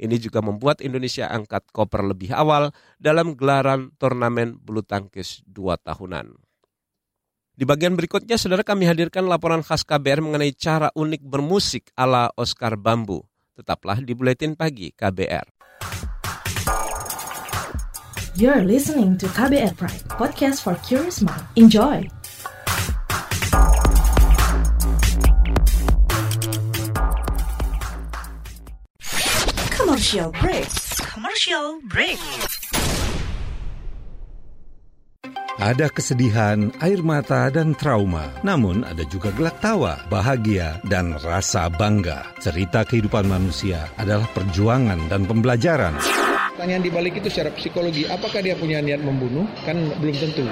Ini 0.00 0.16
juga 0.22 0.40
membuat 0.40 0.80
Indonesia 0.80 1.28
angkat 1.28 1.68
koper 1.74 2.06
lebih 2.06 2.32
awal 2.32 2.70
dalam 2.96 3.34
gelaran 3.34 3.92
turnamen 3.98 4.56
bulu 4.58 4.82
tangkis 4.82 5.42
dua 5.44 5.78
tahunan. 5.78 6.34
Di 7.54 7.62
bagian 7.62 7.94
berikutnya, 7.94 8.34
saudara 8.34 8.66
kami 8.66 8.82
hadirkan 8.82 9.30
laporan 9.30 9.62
khas 9.62 9.86
KBR 9.86 10.18
mengenai 10.18 10.50
cara 10.58 10.90
unik 10.90 11.22
bermusik 11.22 11.94
ala 11.94 12.26
Oscar 12.34 12.74
Bambu. 12.74 13.22
Tetaplah 13.54 14.02
di 14.02 14.10
Buletin 14.10 14.58
Pagi 14.58 14.90
KBR. 14.90 15.53
You're 18.34 18.66
listening 18.66 19.14
to 19.22 19.30
KBR 19.30 19.78
Pride, 19.78 20.10
podcast 20.10 20.66
for 20.66 20.74
curious 20.82 21.22
mind. 21.22 21.46
Enjoy! 21.54 22.02
Commercial 29.70 30.34
break. 30.34 30.66
Commercial 31.14 31.78
break. 31.86 32.18
Ada 35.62 35.86
kesedihan, 35.94 36.74
air 36.82 37.06
mata, 37.06 37.46
dan 37.54 37.78
trauma. 37.78 38.34
Namun 38.42 38.82
ada 38.82 39.06
juga 39.06 39.30
gelak 39.30 39.62
tawa, 39.62 40.02
bahagia, 40.10 40.82
dan 40.90 41.14
rasa 41.22 41.70
bangga. 41.70 42.34
Cerita 42.42 42.82
kehidupan 42.82 43.30
manusia 43.30 43.86
adalah 43.94 44.26
perjuangan 44.34 45.06
dan 45.06 45.22
pembelajaran. 45.22 46.33
Pertanyaan 46.54 46.86
dibalik 46.86 47.18
itu 47.18 47.26
secara 47.34 47.50
psikologi, 47.50 48.06
apakah 48.06 48.38
dia 48.38 48.54
punya 48.54 48.78
niat 48.78 49.02
membunuh? 49.02 49.42
Kan 49.66 49.90
belum 49.98 50.14
tentu. 50.22 50.46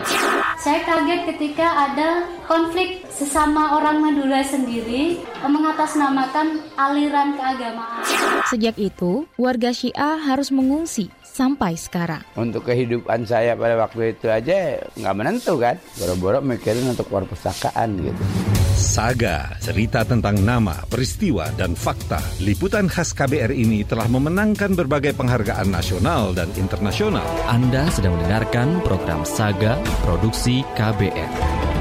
Saya 0.59 0.83
kaget 0.83 1.31
ketika 1.31 1.63
ada 1.63 2.27
konflik 2.51 3.07
sesama 3.07 3.79
orang 3.79 4.03
Madura 4.03 4.43
sendiri 4.43 5.23
mengatasnamakan 5.47 6.59
aliran 6.75 7.39
keagamaan. 7.39 8.03
Sejak 8.51 8.83
itu, 8.83 9.31
warga 9.39 9.71
Syiah 9.71 10.19
harus 10.19 10.51
mengungsi 10.51 11.07
sampai 11.23 11.79
sekarang. 11.79 12.27
Untuk 12.35 12.67
kehidupan 12.67 13.23
saya 13.23 13.55
pada 13.55 13.79
waktu 13.79 14.19
itu 14.19 14.27
aja 14.27 14.83
nggak 14.99 15.15
menentu 15.15 15.55
kan. 15.55 15.79
Boro-boro 16.03 16.43
mikirin 16.43 16.83
untuk 16.91 17.07
perpustakaan 17.15 18.03
gitu. 18.03 18.23
Saga, 18.83 19.55
cerita 19.63 20.03
tentang 20.03 20.43
nama, 20.43 20.75
peristiwa, 20.91 21.47
dan 21.55 21.79
fakta. 21.79 22.19
Liputan 22.43 22.91
khas 22.91 23.15
KBR 23.15 23.55
ini 23.55 23.87
telah 23.87 24.11
memenangkan 24.11 24.75
berbagai 24.75 25.15
penghargaan 25.15 25.71
nasional 25.71 26.35
dan 26.35 26.51
internasional. 26.59 27.25
Anda 27.47 27.87
sedang 27.95 28.19
mendengarkan 28.19 28.83
program 28.83 29.23
Saga 29.23 29.79
Produksi 30.03 30.67
KBR. 30.75 31.72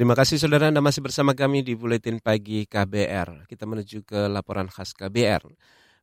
Terima 0.00 0.16
kasih 0.16 0.40
saudara 0.40 0.72
Anda 0.72 0.80
masih 0.80 1.04
bersama 1.04 1.36
kami 1.36 1.60
di 1.60 1.76
Buletin 1.76 2.24
Pagi 2.24 2.64
KBR. 2.64 3.44
Kita 3.44 3.68
menuju 3.68 4.00
ke 4.00 4.32
laporan 4.32 4.64
khas 4.72 4.96
KBR. 4.96 5.44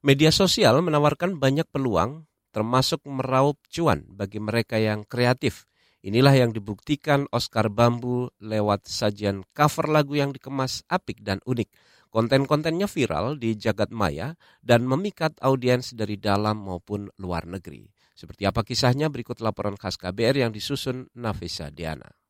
Media 0.05 0.29
sosial 0.29 0.85
menawarkan 0.85 1.41
banyak 1.41 1.65
peluang 1.73 2.29
termasuk 2.53 3.01
meraup 3.09 3.57
cuan 3.73 4.05
bagi 4.05 4.37
mereka 4.37 4.77
yang 4.77 5.01
kreatif. 5.01 5.65
Inilah 6.05 6.29
yang 6.37 6.53
dibuktikan 6.53 7.25
Oscar 7.33 7.73
Bambu 7.73 8.29
lewat 8.37 8.85
sajian 8.85 9.41
cover 9.57 9.89
lagu 9.89 10.13
yang 10.13 10.29
dikemas 10.29 10.85
apik 10.93 11.25
dan 11.25 11.41
unik. 11.49 11.73
Konten-kontennya 12.13 12.85
viral 12.85 13.41
di 13.41 13.57
jagat 13.57 13.89
maya 13.89 14.37
dan 14.61 14.85
memikat 14.85 15.33
audiens 15.41 15.97
dari 15.97 16.21
dalam 16.21 16.69
maupun 16.69 17.09
luar 17.17 17.49
negeri. 17.49 17.89
Seperti 18.13 18.45
apa 18.45 18.61
kisahnya 18.61 19.09
berikut 19.09 19.41
laporan 19.41 19.73
khas 19.73 19.97
KBR 19.97 20.45
yang 20.45 20.53
disusun 20.53 21.09
Nafisa 21.17 21.73
Diana. 21.73 22.26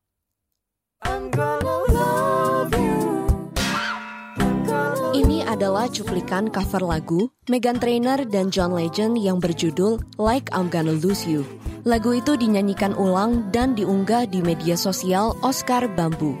Ini 5.14 5.46
adalah 5.46 5.86
cuplikan 5.86 6.50
cover 6.50 6.82
lagu 6.82 7.30
Megan 7.46 7.78
Trainor 7.78 8.26
dan 8.26 8.50
John 8.50 8.74
Legend 8.74 9.18
yang 9.18 9.38
berjudul 9.38 10.02
Like 10.18 10.50
I'm 10.50 10.66
Gonna 10.66 10.98
Lose 10.98 11.26
You. 11.26 11.46
Lagu 11.86 12.18
itu 12.18 12.34
dinyanyikan 12.34 12.98
ulang 12.98 13.48
dan 13.54 13.78
diunggah 13.78 14.26
di 14.26 14.42
media 14.42 14.74
sosial 14.74 15.38
Oscar 15.46 15.86
Bambu. 15.86 16.34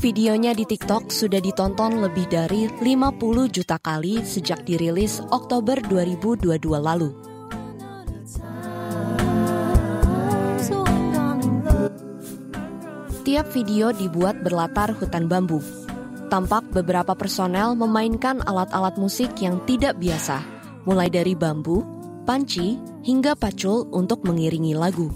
Videonya 0.00 0.56
di 0.56 0.64
TikTok 0.64 1.12
sudah 1.12 1.44
ditonton 1.44 2.00
lebih 2.00 2.24
dari 2.32 2.72
50 2.80 3.20
juta 3.52 3.76
kali 3.76 4.24
sejak 4.24 4.64
dirilis 4.64 5.20
Oktober 5.28 5.76
2022 5.84 6.48
lalu. 6.80 7.29
Tiap 13.20 13.52
video 13.52 13.92
dibuat 13.92 14.40
berlatar 14.40 14.96
hutan 14.96 15.28
bambu. 15.28 15.60
Tampak 16.32 16.72
beberapa 16.72 17.12
personel 17.12 17.76
memainkan 17.76 18.40
alat-alat 18.48 18.96
musik 18.96 19.28
yang 19.44 19.60
tidak 19.68 20.00
biasa, 20.00 20.40
mulai 20.88 21.12
dari 21.12 21.36
bambu, 21.36 21.84
panci, 22.24 22.80
hingga 23.04 23.36
pacul 23.36 23.84
untuk 23.92 24.24
mengiringi 24.24 24.72
lagu. 24.72 25.12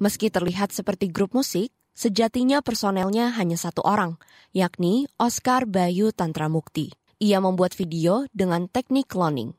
Meski 0.00 0.32
terlihat 0.32 0.72
seperti 0.72 1.12
grup 1.12 1.36
musik, 1.36 1.68
sejatinya 1.92 2.64
personelnya 2.64 3.28
hanya 3.36 3.60
satu 3.60 3.84
orang, 3.84 4.16
yakni 4.56 5.04
Oscar 5.20 5.68
Bayu 5.68 6.08
Tantramukti. 6.08 6.88
Ia 7.20 7.36
membuat 7.44 7.76
video 7.76 8.24
dengan 8.32 8.64
teknik 8.64 9.12
cloning 9.12 9.52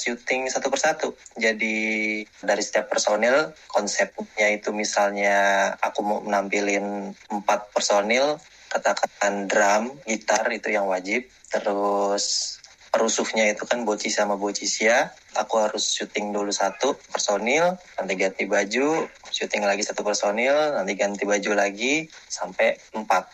syuting 0.00 0.48
satu 0.48 0.72
persatu. 0.72 1.12
Jadi 1.36 2.24
dari 2.40 2.62
setiap 2.64 2.88
personil 2.88 3.52
konsepnya 3.68 4.48
itu 4.48 4.72
misalnya 4.72 5.68
aku 5.76 6.00
mau 6.00 6.18
menampilin 6.24 7.12
empat 7.28 7.68
personil, 7.76 8.40
katakan 8.72 9.44
drum, 9.44 10.00
gitar 10.08 10.48
itu 10.48 10.72
yang 10.72 10.88
wajib. 10.88 11.28
Terus 11.52 12.56
perusuhnya 12.90 13.52
itu 13.52 13.68
kan 13.68 13.84
Boci 13.84 14.08
sama 14.08 14.40
Bocisia. 14.40 15.12
Aku 15.38 15.62
harus 15.62 15.86
syuting 15.94 16.34
dulu 16.34 16.50
satu 16.50 16.98
personil, 17.12 17.78
nanti 17.94 18.12
ganti 18.18 18.44
baju, 18.50 19.06
syuting 19.30 19.62
lagi 19.62 19.86
satu 19.86 20.02
personil, 20.02 20.74
nanti 20.74 20.98
ganti 20.98 21.22
baju 21.22 21.54
lagi, 21.54 22.10
sampai 22.26 22.74
empat. 22.96 23.30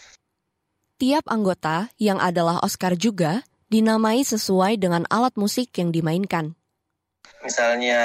Tiap 0.97 1.29
anggota 1.29 1.93
yang 2.01 2.17
adalah 2.21 2.61
Oscar 2.65 2.97
juga 2.97 3.45
dinamai 3.67 4.23
sesuai 4.23 4.79
dengan 4.79 5.03
alat 5.11 5.35
musik 5.35 5.75
yang 5.79 5.91
dimainkan. 5.91 6.55
Misalnya 7.43 8.03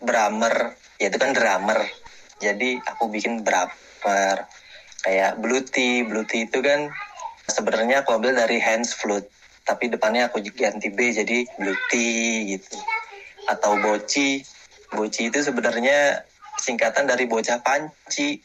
drummer, 0.00 0.76
ya 0.96 1.12
itu 1.12 1.18
kan 1.20 1.32
drummer. 1.36 1.80
Jadi 2.40 2.80
aku 2.80 3.12
bikin 3.12 3.44
drummer. 3.44 4.48
Kayak 5.00 5.40
bluety, 5.40 6.04
bluety 6.04 6.48
itu 6.48 6.60
kan 6.60 6.92
sebenarnya 7.48 8.04
aku 8.04 8.16
ambil 8.16 8.36
dari 8.36 8.60
hands 8.60 8.96
flute. 8.96 9.28
Tapi 9.64 9.92
depannya 9.92 10.28
aku 10.32 10.40
ganti 10.56 10.88
B 10.88 11.12
jadi 11.12 11.44
bluety 11.60 12.08
gitu. 12.56 12.76
Atau 13.48 13.76
boci. 13.80 14.40
Boci 14.90 15.28
itu 15.28 15.38
sebenarnya 15.44 16.24
singkatan 16.58 17.08
dari 17.08 17.28
bocah 17.28 17.60
panci. 17.60 18.40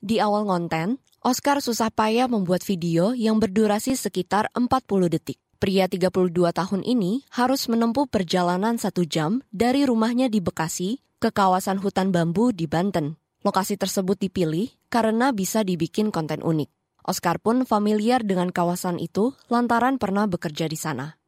Di 0.00 0.16
awal 0.18 0.46
konten, 0.46 0.98
Oscar 1.20 1.60
susah 1.60 1.92
payah 1.92 2.32
membuat 2.32 2.64
video 2.64 3.12
yang 3.12 3.36
berdurasi 3.36 3.92
sekitar 3.92 4.48
40 4.56 5.12
detik. 5.12 5.36
Pria 5.60 5.84
32 5.84 6.32
tahun 6.32 6.80
ini 6.80 7.28
harus 7.36 7.68
menempuh 7.68 8.08
perjalanan 8.08 8.80
satu 8.80 9.04
jam 9.04 9.44
dari 9.52 9.84
rumahnya 9.84 10.32
di 10.32 10.40
Bekasi 10.40 11.04
ke 11.20 11.28
kawasan 11.28 11.76
hutan 11.76 12.08
bambu 12.08 12.56
di 12.56 12.64
Banten. 12.64 13.20
Lokasi 13.44 13.76
tersebut 13.76 14.16
dipilih 14.16 14.72
karena 14.88 15.28
bisa 15.36 15.60
dibikin 15.60 16.08
konten 16.08 16.40
unik. 16.40 16.72
Oscar 17.04 17.36
pun 17.36 17.68
familiar 17.68 18.24
dengan 18.24 18.48
kawasan 18.48 18.96
itu 18.96 19.36
lantaran 19.52 20.00
pernah 20.00 20.24
bekerja 20.24 20.72
di 20.72 20.80
sana. 20.80 21.19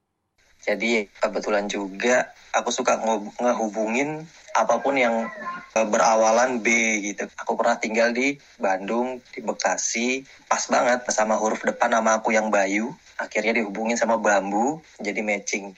Jadi 0.63 1.11
kebetulan 1.19 1.67
juga 1.67 2.31
aku 2.55 2.71
suka 2.71 3.01
ngehubungin 3.43 4.23
apa 4.55 4.79
pun 4.79 4.95
yang 4.95 5.27
e, 5.75 5.79
berawalan 5.89 6.63
B 6.63 6.69
gitu. 7.03 7.27
Aku 7.41 7.59
pernah 7.59 7.81
tinggal 7.83 8.15
di 8.15 8.39
Bandung, 8.61 9.19
di 9.33 9.41
Bekasi, 9.43 10.23
pas 10.47 10.63
banget 10.71 11.09
sama 11.11 11.41
huruf 11.41 11.65
depan 11.67 11.91
nama 11.91 12.23
aku 12.23 12.31
yang 12.31 12.53
Bayu. 12.53 12.95
Akhirnya 13.19 13.59
dihubungin 13.59 13.99
sama 13.99 14.21
bambu, 14.21 14.79
jadi 15.03 15.21
matching. 15.25 15.75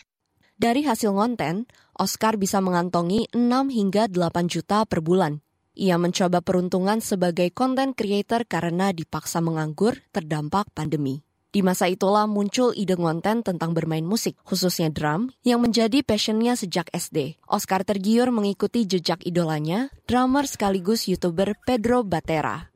Dari 0.55 0.87
hasil 0.87 1.11
konten, 1.11 1.67
Oscar 1.99 2.39
bisa 2.39 2.63
mengantongi 2.63 3.27
6 3.35 3.75
hingga 3.75 4.07
8 4.07 4.47
juta 4.47 4.87
per 4.87 5.03
bulan. 5.03 5.43
Ia 5.75 5.99
mencoba 5.99 6.39
peruntungan 6.39 7.03
sebagai 7.03 7.51
content 7.51 7.99
creator 7.99 8.47
karena 8.47 8.95
dipaksa 8.95 9.43
menganggur 9.43 9.99
terdampak 10.15 10.71
pandemi. 10.71 11.27
Di 11.55 11.63
masa 11.63 11.87
itulah 11.87 12.27
muncul 12.27 12.75
ide 12.75 12.99
konten 12.99 13.47
tentang 13.47 13.71
bermain 13.79 14.03
musik, 14.03 14.35
khususnya 14.43 14.91
drum, 14.91 15.31
yang 15.47 15.63
menjadi 15.63 16.03
passionnya 16.03 16.59
sejak 16.59 16.91
SD. 16.91 17.39
Oscar 17.47 17.87
tergiur 17.87 18.35
mengikuti 18.35 18.83
jejak 18.83 19.23
idolanya, 19.23 19.87
drummer 20.11 20.51
sekaligus 20.51 21.07
YouTuber 21.07 21.55
Pedro 21.63 22.03
Batera. 22.03 22.75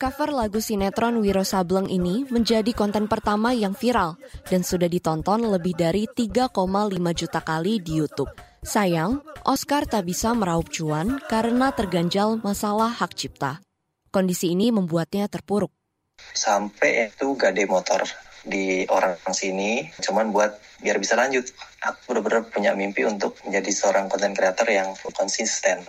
Cover 0.00 0.30
lagu 0.32 0.58
sinetron 0.64 1.20
Wiro 1.20 1.44
Sableng 1.44 1.92
ini 1.92 2.24
menjadi 2.32 2.72
konten 2.72 3.12
pertama 3.12 3.52
yang 3.52 3.76
viral 3.76 4.16
dan 4.48 4.64
sudah 4.64 4.88
ditonton 4.88 5.44
lebih 5.52 5.76
dari 5.76 6.08
3,5 6.08 6.48
juta 7.12 7.40
kali 7.44 7.76
di 7.84 8.00
YouTube. 8.00 8.51
Sayang, 8.62 9.26
Oscar 9.42 9.90
tak 9.90 10.06
bisa 10.06 10.30
meraup 10.38 10.70
cuan 10.70 11.18
karena 11.26 11.74
terganjal 11.74 12.38
masalah 12.46 12.94
hak 12.94 13.10
cipta. 13.18 13.58
Kondisi 14.14 14.54
ini 14.54 14.70
membuatnya 14.70 15.26
terpuruk. 15.26 15.74
Sampai 16.30 17.10
itu 17.10 17.34
gade 17.34 17.66
motor 17.66 18.06
di 18.46 18.86
orang 18.86 19.18
sini, 19.34 19.90
cuman 19.98 20.30
buat 20.30 20.62
biar 20.78 21.02
bisa 21.02 21.18
lanjut. 21.18 21.50
Aku 21.82 22.14
benar-benar 22.14 22.54
punya 22.54 22.70
mimpi 22.78 23.02
untuk 23.02 23.34
menjadi 23.42 23.70
seorang 23.74 24.06
konten 24.06 24.30
kreator 24.30 24.70
yang 24.70 24.94
konsisten. 25.10 25.82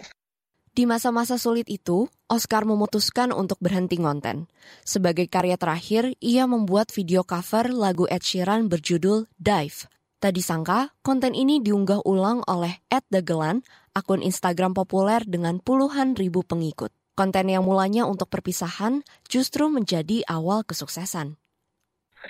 Di 0.73 0.89
masa-masa 0.89 1.37
sulit 1.37 1.69
itu, 1.69 2.09
Oscar 2.25 2.65
memutuskan 2.65 3.29
untuk 3.29 3.61
berhenti 3.61 4.01
konten. 4.01 4.49
Sebagai 4.81 5.29
karya 5.29 5.61
terakhir, 5.61 6.17
ia 6.17 6.49
membuat 6.49 6.89
video 6.89 7.21
cover 7.21 7.69
lagu 7.69 8.09
Ed 8.09 8.25
Sheeran 8.25 8.65
berjudul 8.65 9.29
Dive. 9.37 9.85
Tak 10.23 10.39
disangka, 10.39 10.95
konten 11.03 11.35
ini 11.35 11.59
diunggah 11.59 12.07
ulang 12.07 12.47
oleh 12.47 12.79
Ed 12.87 13.03
Dagelan, 13.11 13.59
akun 13.91 14.23
Instagram 14.23 14.71
populer 14.71 15.19
dengan 15.27 15.59
puluhan 15.59 16.15
ribu 16.15 16.47
pengikut. 16.47 16.95
Konten 17.11 17.51
yang 17.51 17.67
mulanya 17.67 18.07
untuk 18.07 18.31
perpisahan 18.31 19.03
justru 19.27 19.67
menjadi 19.67 20.23
awal 20.31 20.63
kesuksesan. 20.63 21.35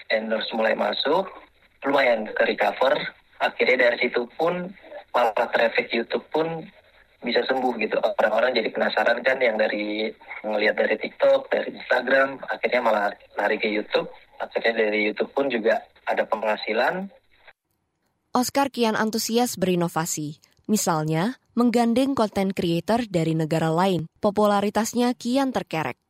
Endorse 0.09 0.49
mulai 0.57 0.73
masuk, 0.73 1.29
lumayan 1.85 2.25
ke 2.33 2.41
recover. 2.49 2.97
Akhirnya 3.37 3.85
dari 3.93 4.09
situ 4.09 4.25
pun 4.41 4.73
malah 5.13 5.45
traffic 5.53 5.93
YouTube 5.93 6.25
pun 6.33 6.65
bisa 7.21 7.45
sembuh 7.45 7.77
gitu. 7.77 8.01
Orang-orang 8.01 8.57
jadi 8.57 8.73
penasaran 8.73 9.21
kan 9.21 9.37
yang 9.37 9.61
dari 9.61 10.09
ngelihat 10.41 10.81
dari 10.81 10.97
TikTok, 10.97 11.45
dari 11.53 11.77
Instagram, 11.77 12.41
akhirnya 12.49 12.81
malah 12.81 13.13
lari 13.37 13.61
ke 13.61 13.69
YouTube. 13.69 14.09
Akhirnya 14.41 14.81
dari 14.81 15.13
YouTube 15.13 15.29
pun 15.37 15.45
juga 15.53 15.77
ada 16.09 16.25
penghasilan, 16.25 17.21
Oscar 18.33 18.73
kian 18.73 18.97
antusias 18.97 19.61
berinovasi. 19.61 20.41
Misalnya, 20.65 21.37
menggandeng 21.53 22.17
konten 22.17 22.49
creator 22.49 23.05
dari 23.05 23.37
negara 23.37 23.69
lain. 23.69 24.09
Popularitasnya 24.17 25.13
kian 25.13 25.53
terkerek. 25.53 26.01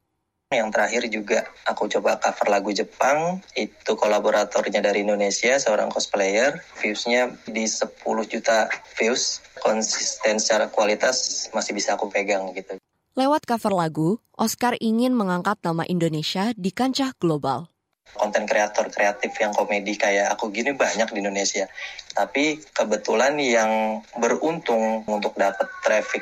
Yang 0.55 0.69
terakhir 0.71 1.03
juga 1.11 1.39
aku 1.67 1.91
coba 1.91 2.23
cover 2.23 2.47
lagu 2.47 2.71
Jepang, 2.71 3.43
itu 3.59 3.91
kolaboratornya 3.99 4.79
dari 4.79 5.03
Indonesia, 5.03 5.59
seorang 5.59 5.91
cosplayer. 5.91 6.63
Viewsnya 6.79 7.35
di 7.43 7.67
10 7.67 7.91
juta 8.23 8.71
views, 8.95 9.43
konsisten 9.59 10.39
secara 10.39 10.71
kualitas 10.71 11.51
masih 11.51 11.75
bisa 11.75 11.99
aku 11.99 12.07
pegang 12.07 12.55
gitu. 12.55 12.79
Lewat 13.19 13.43
cover 13.43 13.75
lagu, 13.75 14.23
Oscar 14.39 14.79
ingin 14.79 15.11
mengangkat 15.11 15.59
nama 15.59 15.83
Indonesia 15.91 16.55
di 16.55 16.71
kancah 16.71 17.11
global 17.19 17.72
konten 18.13 18.45
kreator 18.45 18.87
kreatif 18.93 19.33
yang 19.41 19.51
komedi 19.51 19.97
kayak 19.97 20.31
aku 20.35 20.53
gini 20.53 20.71
banyak 20.77 21.09
di 21.09 21.19
Indonesia. 21.19 21.65
Tapi 22.13 22.61
kebetulan 22.71 23.35
yang 23.41 24.03
beruntung 24.17 25.03
untuk 25.09 25.33
dapat 25.33 25.65
traffic 25.81 26.21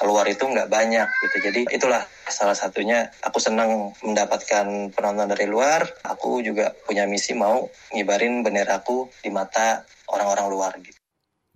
keluar 0.00 0.24
itu 0.28 0.44
nggak 0.44 0.68
banyak 0.72 1.08
gitu. 1.28 1.36
Jadi 1.44 1.60
itulah 1.76 2.00
salah 2.28 2.56
satunya 2.56 3.12
aku 3.20 3.36
senang 3.36 3.92
mendapatkan 4.00 4.92
penonton 4.92 5.28
dari 5.28 5.44
luar. 5.48 5.84
Aku 6.04 6.40
juga 6.40 6.72
punya 6.88 7.04
misi 7.04 7.36
mau 7.36 7.68
ngibarin 7.92 8.40
benderaku 8.40 9.12
di 9.20 9.28
mata 9.28 9.84
orang-orang 10.08 10.46
luar 10.48 10.72
gitu. 10.80 10.96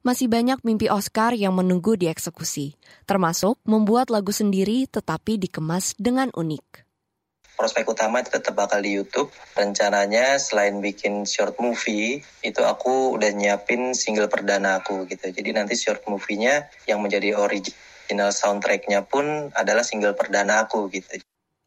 Masih 0.05 0.29
banyak 0.29 0.61
mimpi 0.61 0.93
Oscar 0.93 1.33
yang 1.33 1.57
menunggu 1.57 1.97
dieksekusi, 1.97 2.77
termasuk 3.09 3.57
membuat 3.65 4.13
lagu 4.13 4.37
sendiri 4.37 4.85
tetapi 4.85 5.41
dikemas 5.41 5.97
dengan 5.97 6.29
unik 6.37 6.84
prospek 7.55 7.87
utama 7.91 8.21
itu 8.21 8.35
tetap 8.35 8.55
bakal 8.59 8.83
di 8.83 8.95
YouTube. 8.95 9.31
Rencananya 9.55 10.39
selain 10.39 10.79
bikin 10.83 11.27
short 11.27 11.59
movie, 11.63 12.23
itu 12.43 12.63
aku 12.63 13.15
udah 13.15 13.31
nyiapin 13.35 13.95
single 13.95 14.31
perdana 14.31 14.83
aku 14.83 15.07
gitu. 15.07 15.31
Jadi 15.31 15.55
nanti 15.55 15.75
short 15.79 16.05
movie-nya 16.11 16.69
yang 16.91 17.01
menjadi 17.01 17.39
original 17.39 18.31
soundtrack-nya 18.35 19.07
pun 19.07 19.51
adalah 19.55 19.83
single 19.87 20.15
perdana 20.19 20.67
aku 20.67 20.91
gitu. 20.91 21.23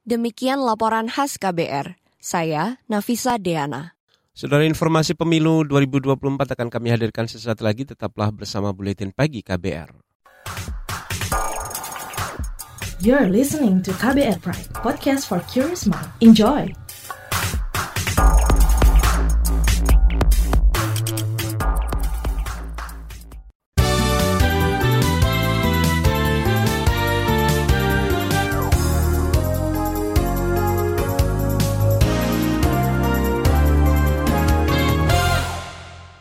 Demikian 0.08 0.64
laporan 0.64 1.12
khas 1.12 1.36
KBR. 1.36 2.00
Saya 2.24 2.80
Nafisa 2.88 3.36
Deana. 3.36 3.98
Saudara 4.38 4.64
informasi 4.70 5.18
pemilu 5.18 5.66
2024 5.66 6.54
akan 6.54 6.70
kami 6.70 6.94
hadirkan 6.94 7.26
sesaat 7.26 7.60
lagi. 7.66 7.90
Tetaplah 7.90 8.30
bersama 8.30 8.70
Buletin 8.70 9.10
Pagi 9.10 9.42
KBR. 9.42 10.07
You're 12.98 13.30
listening 13.30 13.86
to 13.86 13.94
KBR 13.94 14.42
Pride, 14.42 14.74
podcast 14.74 15.30
for 15.30 15.38
curious 15.46 15.86
mind. 15.86 16.10
Enjoy! 16.18 16.66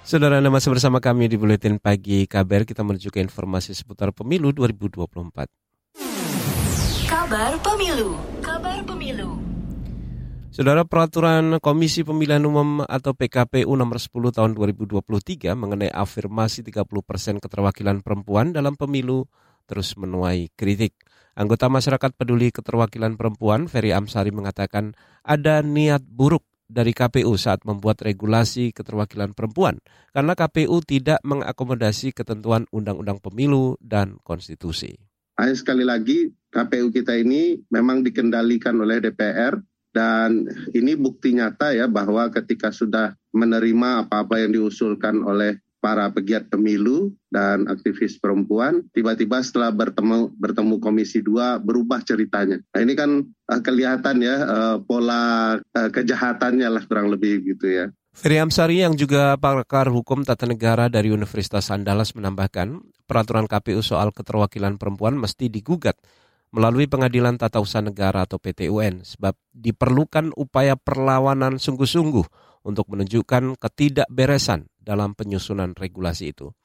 Saudara 0.05 0.45
Anda 0.45 0.53
masih 0.53 0.77
bersama 0.77 1.01
kami 1.01 1.33
di 1.33 1.41
Buletin 1.41 1.81
Pagi 1.81 2.29
KBR, 2.29 2.69
kita 2.69 2.85
menuju 2.85 3.09
ke 3.09 3.25
informasi 3.25 3.73
seputar 3.73 4.13
pemilu 4.13 4.53
2024. 4.53 5.66
Kabar 7.27 7.59
Pemilu. 7.59 8.15
Kabar 8.39 8.79
Pemilu. 8.87 9.35
Saudara 10.55 10.87
peraturan 10.87 11.59
Komisi 11.59 12.07
Pemilihan 12.07 12.47
Umum 12.47 12.87
atau 12.87 13.19
PKPU 13.19 13.67
nomor 13.75 13.99
10 13.99 14.31
tahun 14.31 14.55
2023 14.55 15.51
mengenai 15.59 15.91
afirmasi 15.91 16.63
30 16.63 16.87
persen 17.03 17.43
keterwakilan 17.43 18.07
perempuan 18.07 18.55
dalam 18.55 18.79
pemilu 18.79 19.27
terus 19.67 19.99
menuai 19.99 20.55
kritik. 20.55 20.95
Anggota 21.35 21.67
masyarakat 21.67 22.15
peduli 22.15 22.55
keterwakilan 22.55 23.19
perempuan, 23.19 23.67
Ferry 23.67 23.91
Amsari 23.91 24.31
mengatakan 24.31 24.95
ada 25.27 25.67
niat 25.67 26.07
buruk 26.07 26.47
dari 26.71 26.95
KPU 26.95 27.35
saat 27.35 27.67
membuat 27.67 28.07
regulasi 28.07 28.71
keterwakilan 28.71 29.35
perempuan 29.35 29.83
karena 30.15 30.39
KPU 30.39 30.79
tidak 30.87 31.19
mengakomodasi 31.27 32.15
ketentuan 32.15 32.71
undang-undang 32.71 33.19
pemilu 33.19 33.75
dan 33.83 34.15
konstitusi. 34.23 35.06
Ayo 35.37 35.53
sekali 35.53 35.85
lagi 35.85 36.33
KPU 36.49 36.89
kita 36.89 37.13
ini 37.13 37.61
memang 37.69 38.01
dikendalikan 38.01 38.73
oleh 38.81 39.05
DPR 39.05 39.61
dan 39.93 40.49
ini 40.73 40.97
bukti 40.97 41.37
nyata 41.37 41.77
ya 41.77 41.85
bahwa 41.85 42.33
ketika 42.33 42.73
sudah 42.73 43.13
menerima 43.37 44.09
apa-apa 44.09 44.41
yang 44.41 44.57
diusulkan 44.57 45.21
oleh 45.21 45.61
para 45.85 46.09
pegiat 46.09 46.49
pemilu 46.49 47.13
dan 47.29 47.69
aktivis 47.69 48.17
perempuan 48.17 48.81
tiba-tiba 48.97 49.45
setelah 49.45 49.69
bertemu 49.71 50.33
bertemu 50.41 50.81
komisi 50.81 51.21
2 51.21 51.61
berubah 51.61 52.01
ceritanya. 52.01 52.57
Nah 52.73 52.81
ini 52.81 52.97
kan 52.97 53.21
uh, 53.23 53.61
kelihatan 53.61 54.25
ya 54.25 54.37
uh, 54.41 54.77
pola 54.81 55.57
uh, 55.61 55.91
kejahatannya 55.93 56.65
lah 56.65 56.83
kurang 56.89 57.13
lebih 57.13 57.45
gitu 57.45 57.69
ya. 57.69 57.87
Ferry 58.17 58.41
Amsari 58.41 58.81
yang 58.81 58.97
juga 58.97 59.37
pakar 59.37 59.93
hukum 59.93 60.25
tata 60.25 60.49
negara 60.49 60.89
dari 60.89 61.13
Universitas 61.13 61.69
Andalas 61.69 62.17
menambahkan 62.17 62.81
peraturan 63.05 63.45
KPU 63.45 63.85
soal 63.85 64.09
keterwakilan 64.09 64.81
perempuan 64.81 65.21
mesti 65.21 65.53
digugat 65.53 66.01
melalui 66.49 66.89
Pengadilan 66.89 67.37
Tata 67.37 67.61
Usaha 67.61 67.85
Negara 67.85 68.25
atau 68.25 68.41
PTUN 68.41 69.05
sebab 69.05 69.37
diperlukan 69.53 70.33
upaya 70.33 70.81
perlawanan 70.81 71.61
sungguh-sungguh 71.61 72.25
untuk 72.65 72.89
menunjukkan 72.89 73.61
ketidakberesan 73.61 74.73
dalam 74.81 75.13
penyusunan 75.13 75.77
regulasi 75.77 76.33
itu. 76.33 76.57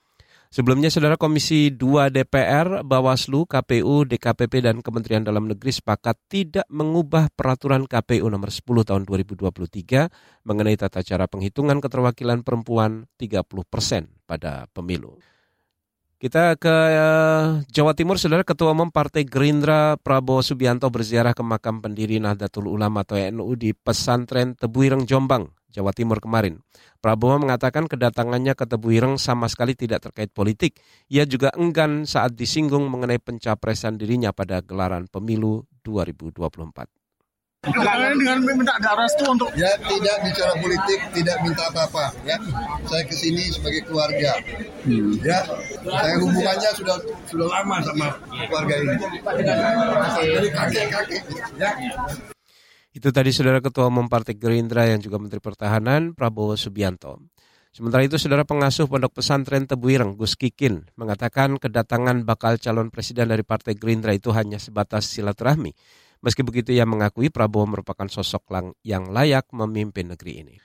Sebelumnya, 0.51 0.91
Saudara 0.91 1.15
Komisi 1.15 1.71
2 1.71 2.11
DPR, 2.11 2.83
Bawaslu, 2.83 3.47
KPU, 3.47 4.03
DKPP, 4.03 4.59
dan 4.59 4.83
Kementerian 4.83 5.23
Dalam 5.23 5.47
Negeri 5.47 5.71
sepakat 5.71 6.27
tidak 6.27 6.67
mengubah 6.67 7.31
peraturan 7.31 7.87
KPU 7.87 8.27
nomor 8.27 8.51
10 8.51 8.83
tahun 8.83 9.07
2023 9.07 9.47
mengenai 10.43 10.75
tata 10.75 11.07
cara 11.07 11.31
penghitungan 11.31 11.79
keterwakilan 11.79 12.43
perempuan 12.43 13.07
30 13.15 13.47
persen 13.63 14.11
pada 14.27 14.67
pemilu. 14.75 15.15
Kita 16.21 16.53
ke 16.53 16.69
eh, 16.69 17.65
Jawa 17.73 17.97
Timur, 17.97 18.21
Saudara 18.21 18.45
Ketua 18.45 18.77
Umum 18.77 18.93
Partai 18.93 19.25
Gerindra 19.25 19.97
Prabowo 19.97 20.45
Subianto 20.45 20.85
berziarah 20.93 21.33
ke 21.33 21.41
makam 21.41 21.81
pendiri 21.81 22.21
Nahdlatul 22.21 22.69
Ulama 22.69 23.01
atau 23.01 23.17
NU 23.17 23.57
di 23.57 23.73
pesantren 23.73 24.53
Tebuireng 24.53 25.09
Jombang, 25.09 25.49
Jawa 25.73 25.89
Timur 25.89 26.21
kemarin. 26.21 26.61
Prabowo 27.01 27.41
mengatakan 27.41 27.89
kedatangannya 27.89 28.53
ke 28.53 28.69
Tebuireng 28.69 29.17
sama 29.17 29.49
sekali 29.49 29.73
tidak 29.73 30.05
terkait 30.05 30.29
politik. 30.29 30.77
Ia 31.09 31.25
juga 31.25 31.49
enggan 31.57 32.05
saat 32.05 32.37
disinggung 32.37 32.85
mengenai 32.85 33.17
pencapresan 33.17 33.97
dirinya 33.97 34.29
pada 34.29 34.61
gelaran 34.61 35.09
pemilu 35.09 35.65
2024. 35.81 37.00
Dengan 37.61 38.41
minta 38.41 38.73
restu 38.97 39.21
untuk 39.29 39.53
ya 39.53 39.69
tidak 39.85 40.17
bicara 40.25 40.53
politik, 40.57 40.99
tidak 41.13 41.37
minta 41.45 41.69
apa-apa 41.69 42.09
ya. 42.25 42.33
Saya 42.89 43.05
ke 43.05 43.13
sini 43.13 43.53
sebagai 43.53 43.85
keluarga. 43.85 44.33
Hmm. 44.81 45.13
Ya, 45.21 45.45
saya 45.85 46.17
hubungannya 46.17 46.71
sudah 46.73 46.97
sudah 47.29 47.47
lama 47.53 47.77
sama 47.85 48.17
keluarga 48.49 48.73
ini. 48.81 48.95
Dari 50.25 50.49
kakek-kakek 50.49 51.21
ya. 51.61 51.69
Itu 52.97 53.13
tadi 53.13 53.29
saudara 53.29 53.61
Ketua 53.61 53.93
Umum 53.93 54.09
Partai 54.09 54.35
Gerindra 54.35 54.89
yang 54.89 54.97
juga 54.97 55.21
Menteri 55.21 55.39
Pertahanan 55.39 56.17
Prabowo 56.17 56.57
Subianto. 56.57 57.21
Sementara 57.71 58.03
itu 58.03 58.19
saudara 58.19 58.43
pengasuh 58.43 58.89
Pondok 58.89 59.21
Pesantren 59.21 59.63
Tebuireng 59.63 60.19
Gus 60.19 60.35
Kikin 60.35 60.91
mengatakan 60.99 61.55
kedatangan 61.55 62.27
bakal 62.27 62.59
calon 62.59 62.91
presiden 62.91 63.31
dari 63.31 63.47
Partai 63.47 63.79
Gerindra 63.79 64.11
itu 64.11 64.33
hanya 64.35 64.59
sebatas 64.59 65.07
silaturahmi. 65.07 65.71
Meski 66.21 66.45
begitu 66.45 66.69
ia 66.69 66.85
mengakui 66.85 67.33
Prabowo 67.33 67.65
merupakan 67.65 68.05
sosok 68.05 68.45
yang 68.85 69.09
layak 69.09 69.49
memimpin 69.51 70.13
negeri 70.13 70.45
ini. 70.45 70.55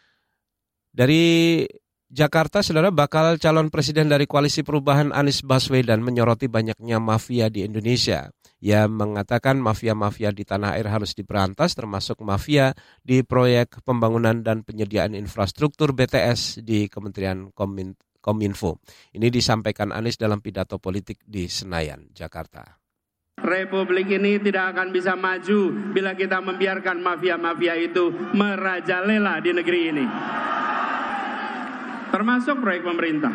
Dari 0.93 1.65
Jakarta, 2.07 2.63
saudara 2.63 2.95
bakal 2.95 3.35
calon 3.43 3.67
presiden 3.67 4.07
dari 4.07 4.31
Koalisi 4.31 4.63
Perubahan 4.63 5.11
Anies 5.11 5.43
Baswedan 5.43 6.07
menyoroti 6.07 6.47
banyaknya 6.47 7.03
mafia 7.03 7.51
di 7.51 7.67
Indonesia. 7.67 8.31
Ia 8.63 8.87
mengatakan 8.87 9.59
mafia-mafia 9.59 10.31
di 10.31 10.47
tanah 10.47 10.79
air 10.79 10.87
harus 10.87 11.13
diberantas, 11.19 11.75
termasuk 11.75 12.23
mafia 12.23 12.73
di 13.03 13.27
proyek 13.27 13.83
pembangunan 13.83 14.41
dan 14.41 14.63
penyediaan 14.63 15.19
infrastruktur 15.19 15.93
BTS 15.93 16.63
di 16.63 16.87
Kementerian 16.87 17.51
Kominfo. 18.23 18.81
Ini 19.13 19.27
disampaikan 19.27 19.91
Anies 19.91 20.15
dalam 20.15 20.39
pidato 20.39 20.79
politik 20.79 21.21
di 21.27 21.51
Senayan, 21.51 22.07
Jakarta. 22.15 22.86
Republik 23.47 24.11
ini 24.11 24.43
tidak 24.43 24.75
akan 24.75 24.91
bisa 24.91 25.15
maju 25.15 25.73
bila 25.95 26.19
kita 26.19 26.43
membiarkan 26.43 26.99
mafia-mafia 26.99 27.79
itu 27.79 28.11
merajalela 28.35 29.39
di 29.39 29.51
negeri 29.55 29.81
ini 29.95 30.07
termasuk 32.17 32.65
proyek 32.65 32.81
pemerintah. 32.81 33.35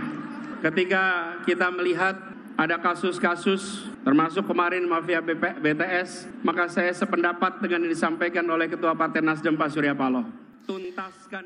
Ketika 0.66 1.38
kita 1.46 1.70
melihat 1.70 2.18
ada 2.58 2.82
kasus-kasus 2.82 3.86
termasuk 4.02 4.50
kemarin 4.50 4.90
mafia 4.90 5.22
BP, 5.22 5.62
BTS, 5.62 6.42
maka 6.42 6.66
saya 6.66 6.90
sependapat 6.90 7.62
dengan 7.62 7.86
yang 7.86 7.94
disampaikan 7.94 8.46
oleh 8.50 8.66
Ketua 8.66 8.98
Partai 8.98 9.22
Nasdem 9.22 9.54
Pak 9.54 9.70
Surya 9.70 9.94
Paloh. 9.94 10.26
Tuntaskan 10.66 11.46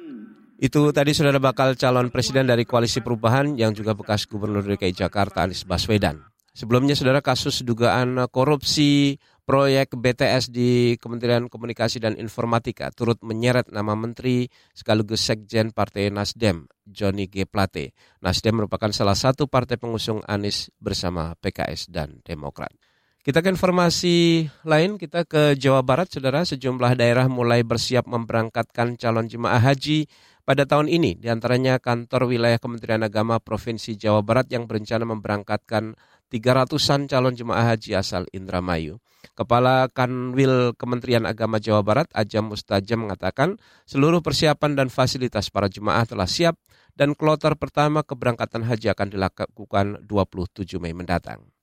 itu 0.56 0.82
tadi 0.96 1.12
sudah 1.12 1.36
bakal 1.36 1.76
calon 1.76 2.08
presiden 2.08 2.48
dari 2.48 2.64
Koalisi 2.64 3.04
Perubahan 3.04 3.60
yang 3.60 3.76
juga 3.76 3.92
bekas 3.92 4.24
Gubernur 4.24 4.64
DKI 4.64 4.96
Jakarta 4.96 5.44
Anies 5.44 5.68
Baswedan. 5.68 6.35
Sebelumnya 6.56 6.96
saudara 6.96 7.20
kasus 7.20 7.68
dugaan 7.68 8.16
korupsi 8.32 9.20
proyek 9.44 9.92
BTS 9.92 10.56
di 10.56 10.96
Kementerian 10.96 11.52
Komunikasi 11.52 12.00
dan 12.00 12.16
Informatika 12.16 12.96
turut 12.96 13.20
menyeret 13.28 13.68
nama 13.76 13.92
Menteri 13.92 14.48
sekaligus 14.72 15.20
Sekjen 15.28 15.76
Partai 15.76 16.08
Nasdem, 16.16 16.72
Johnny 16.88 17.28
G. 17.28 17.44
Plate. 17.44 17.92
Nasdem 18.24 18.56
merupakan 18.56 18.88
salah 18.96 19.20
satu 19.20 19.52
partai 19.52 19.76
pengusung 19.76 20.24
Anies 20.32 20.72
bersama 20.80 21.36
PKS 21.44 21.92
dan 21.92 22.24
Demokrat. 22.24 22.72
Kita 23.20 23.44
ke 23.44 23.52
informasi 23.52 24.48
lain, 24.64 24.96
kita 24.96 25.28
ke 25.28 25.60
Jawa 25.60 25.84
Barat, 25.84 26.08
saudara. 26.08 26.48
Sejumlah 26.48 26.96
daerah 26.96 27.28
mulai 27.28 27.68
bersiap 27.68 28.08
memberangkatkan 28.08 28.96
calon 28.96 29.28
jemaah 29.28 29.60
haji 29.60 30.08
pada 30.46 30.64
tahun 30.64 30.88
ini. 30.88 31.18
Di 31.18 31.34
antaranya 31.34 31.82
kantor 31.82 32.30
wilayah 32.30 32.62
Kementerian 32.62 33.02
Agama 33.02 33.42
Provinsi 33.42 33.98
Jawa 33.98 34.22
Barat 34.22 34.54
yang 34.54 34.70
berencana 34.70 35.10
memberangkatkan 35.10 35.98
300-an 36.30 37.08
calon 37.08 37.34
jemaah 37.34 37.74
haji 37.74 37.96
asal 37.98 38.26
Indramayu. 38.34 39.00
Kepala 39.34 39.90
Kanwil 39.90 40.78
Kementerian 40.78 41.26
Agama 41.26 41.58
Jawa 41.58 41.82
Barat, 41.82 42.08
Ajam 42.14 42.54
Mustajam 42.54 43.10
mengatakan 43.10 43.58
seluruh 43.90 44.22
persiapan 44.22 44.78
dan 44.78 44.88
fasilitas 44.94 45.50
para 45.50 45.66
jemaah 45.66 46.06
telah 46.06 46.30
siap 46.30 46.56
dan 46.94 47.18
kloter 47.18 47.58
pertama 47.58 48.06
keberangkatan 48.06 48.62
haji 48.64 48.94
akan 48.94 49.08
dilakukan 49.10 49.86
27 50.06 50.78
Mei 50.78 50.94
mendatang. 50.94 51.55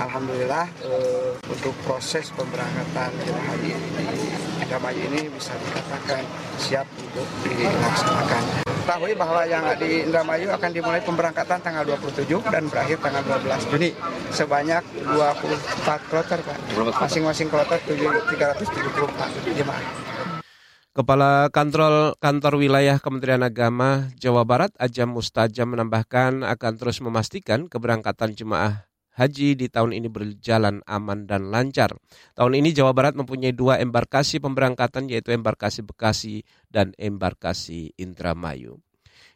Alhamdulillah 0.00 0.64
eh, 0.80 1.36
untuk 1.44 1.76
proses 1.84 2.32
pemberangkatan 2.32 3.12
jemaah 3.20 3.46
haji 3.52 3.72
di 3.76 4.08
Indramayu 4.64 5.02
ini 5.12 5.28
bisa 5.28 5.52
dikatakan 5.60 6.24
siap 6.56 6.88
untuk 6.96 7.28
dilaksanakan. 7.44 8.64
Ketahui 8.64 9.12
bahwa 9.12 9.44
yang 9.44 9.68
di 9.76 10.08
Indramayu 10.08 10.48
akan 10.56 10.70
dimulai 10.72 11.04
pemberangkatan 11.04 11.60
tanggal 11.60 11.84
27 11.84 12.26
dan 12.48 12.64
berakhir 12.72 12.96
tanggal 13.04 13.22
12 13.44 13.70
Juni 13.76 13.90
sebanyak 14.32 14.82
24 15.04 16.08
kloter 16.08 16.38
Pak. 16.48 16.56
Masing-masing 16.96 17.52
kloter 17.52 17.78
374 17.84 19.52
jemaah. 19.52 19.84
Kepala 20.90 21.46
Kantor 21.54 22.18
Kantor 22.18 22.58
Wilayah 22.58 22.98
Kementerian 22.98 23.46
Agama 23.46 24.10
Jawa 24.18 24.42
Barat 24.42 24.74
Ajam 24.74 25.14
Mustajam 25.14 25.70
menambahkan 25.70 26.42
akan 26.42 26.72
terus 26.82 26.98
memastikan 26.98 27.70
keberangkatan 27.70 28.34
jemaah 28.34 28.89
haji 29.20 29.52
di 29.60 29.68
tahun 29.68 29.92
ini 29.92 30.08
berjalan 30.08 30.80
aman 30.88 31.28
dan 31.28 31.52
lancar. 31.52 31.92
Tahun 32.32 32.52
ini 32.56 32.72
Jawa 32.72 32.96
Barat 32.96 33.12
mempunyai 33.12 33.52
dua 33.52 33.76
embarkasi 33.76 34.40
pemberangkatan 34.40 35.12
yaitu 35.12 35.36
embarkasi 35.36 35.84
Bekasi 35.84 36.48
dan 36.72 36.96
embarkasi 36.96 37.92
Indramayu. 38.00 38.80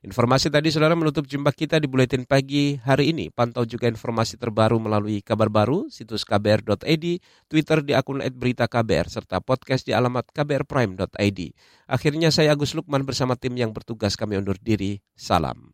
Informasi 0.05 0.53
tadi 0.53 0.69
saudara 0.69 0.93
menutup 0.93 1.25
jumpa 1.25 1.49
kita 1.49 1.81
di 1.81 1.89
Buletin 1.89 2.29
Pagi 2.29 2.77
hari 2.77 3.17
ini. 3.17 3.33
Pantau 3.33 3.65
juga 3.65 3.89
informasi 3.89 4.37
terbaru 4.37 4.77
melalui 4.77 5.25
kabar 5.25 5.49
baru, 5.49 5.89
situs 5.89 6.29
kbr.id, 6.29 7.05
Twitter 7.49 7.79
di 7.81 7.97
akun 7.97 8.21
@beritaKBR, 8.21 9.09
serta 9.09 9.41
podcast 9.41 9.89
di 9.89 9.97
alamat 9.97 10.29
kbrprime.id. 10.29 11.41
Akhirnya 11.89 12.29
saya 12.29 12.53
Agus 12.53 12.77
Lukman 12.77 13.09
bersama 13.09 13.33
tim 13.33 13.57
yang 13.57 13.73
bertugas 13.73 14.13
kami 14.21 14.37
undur 14.37 14.61
diri. 14.61 15.01
Salam. 15.17 15.74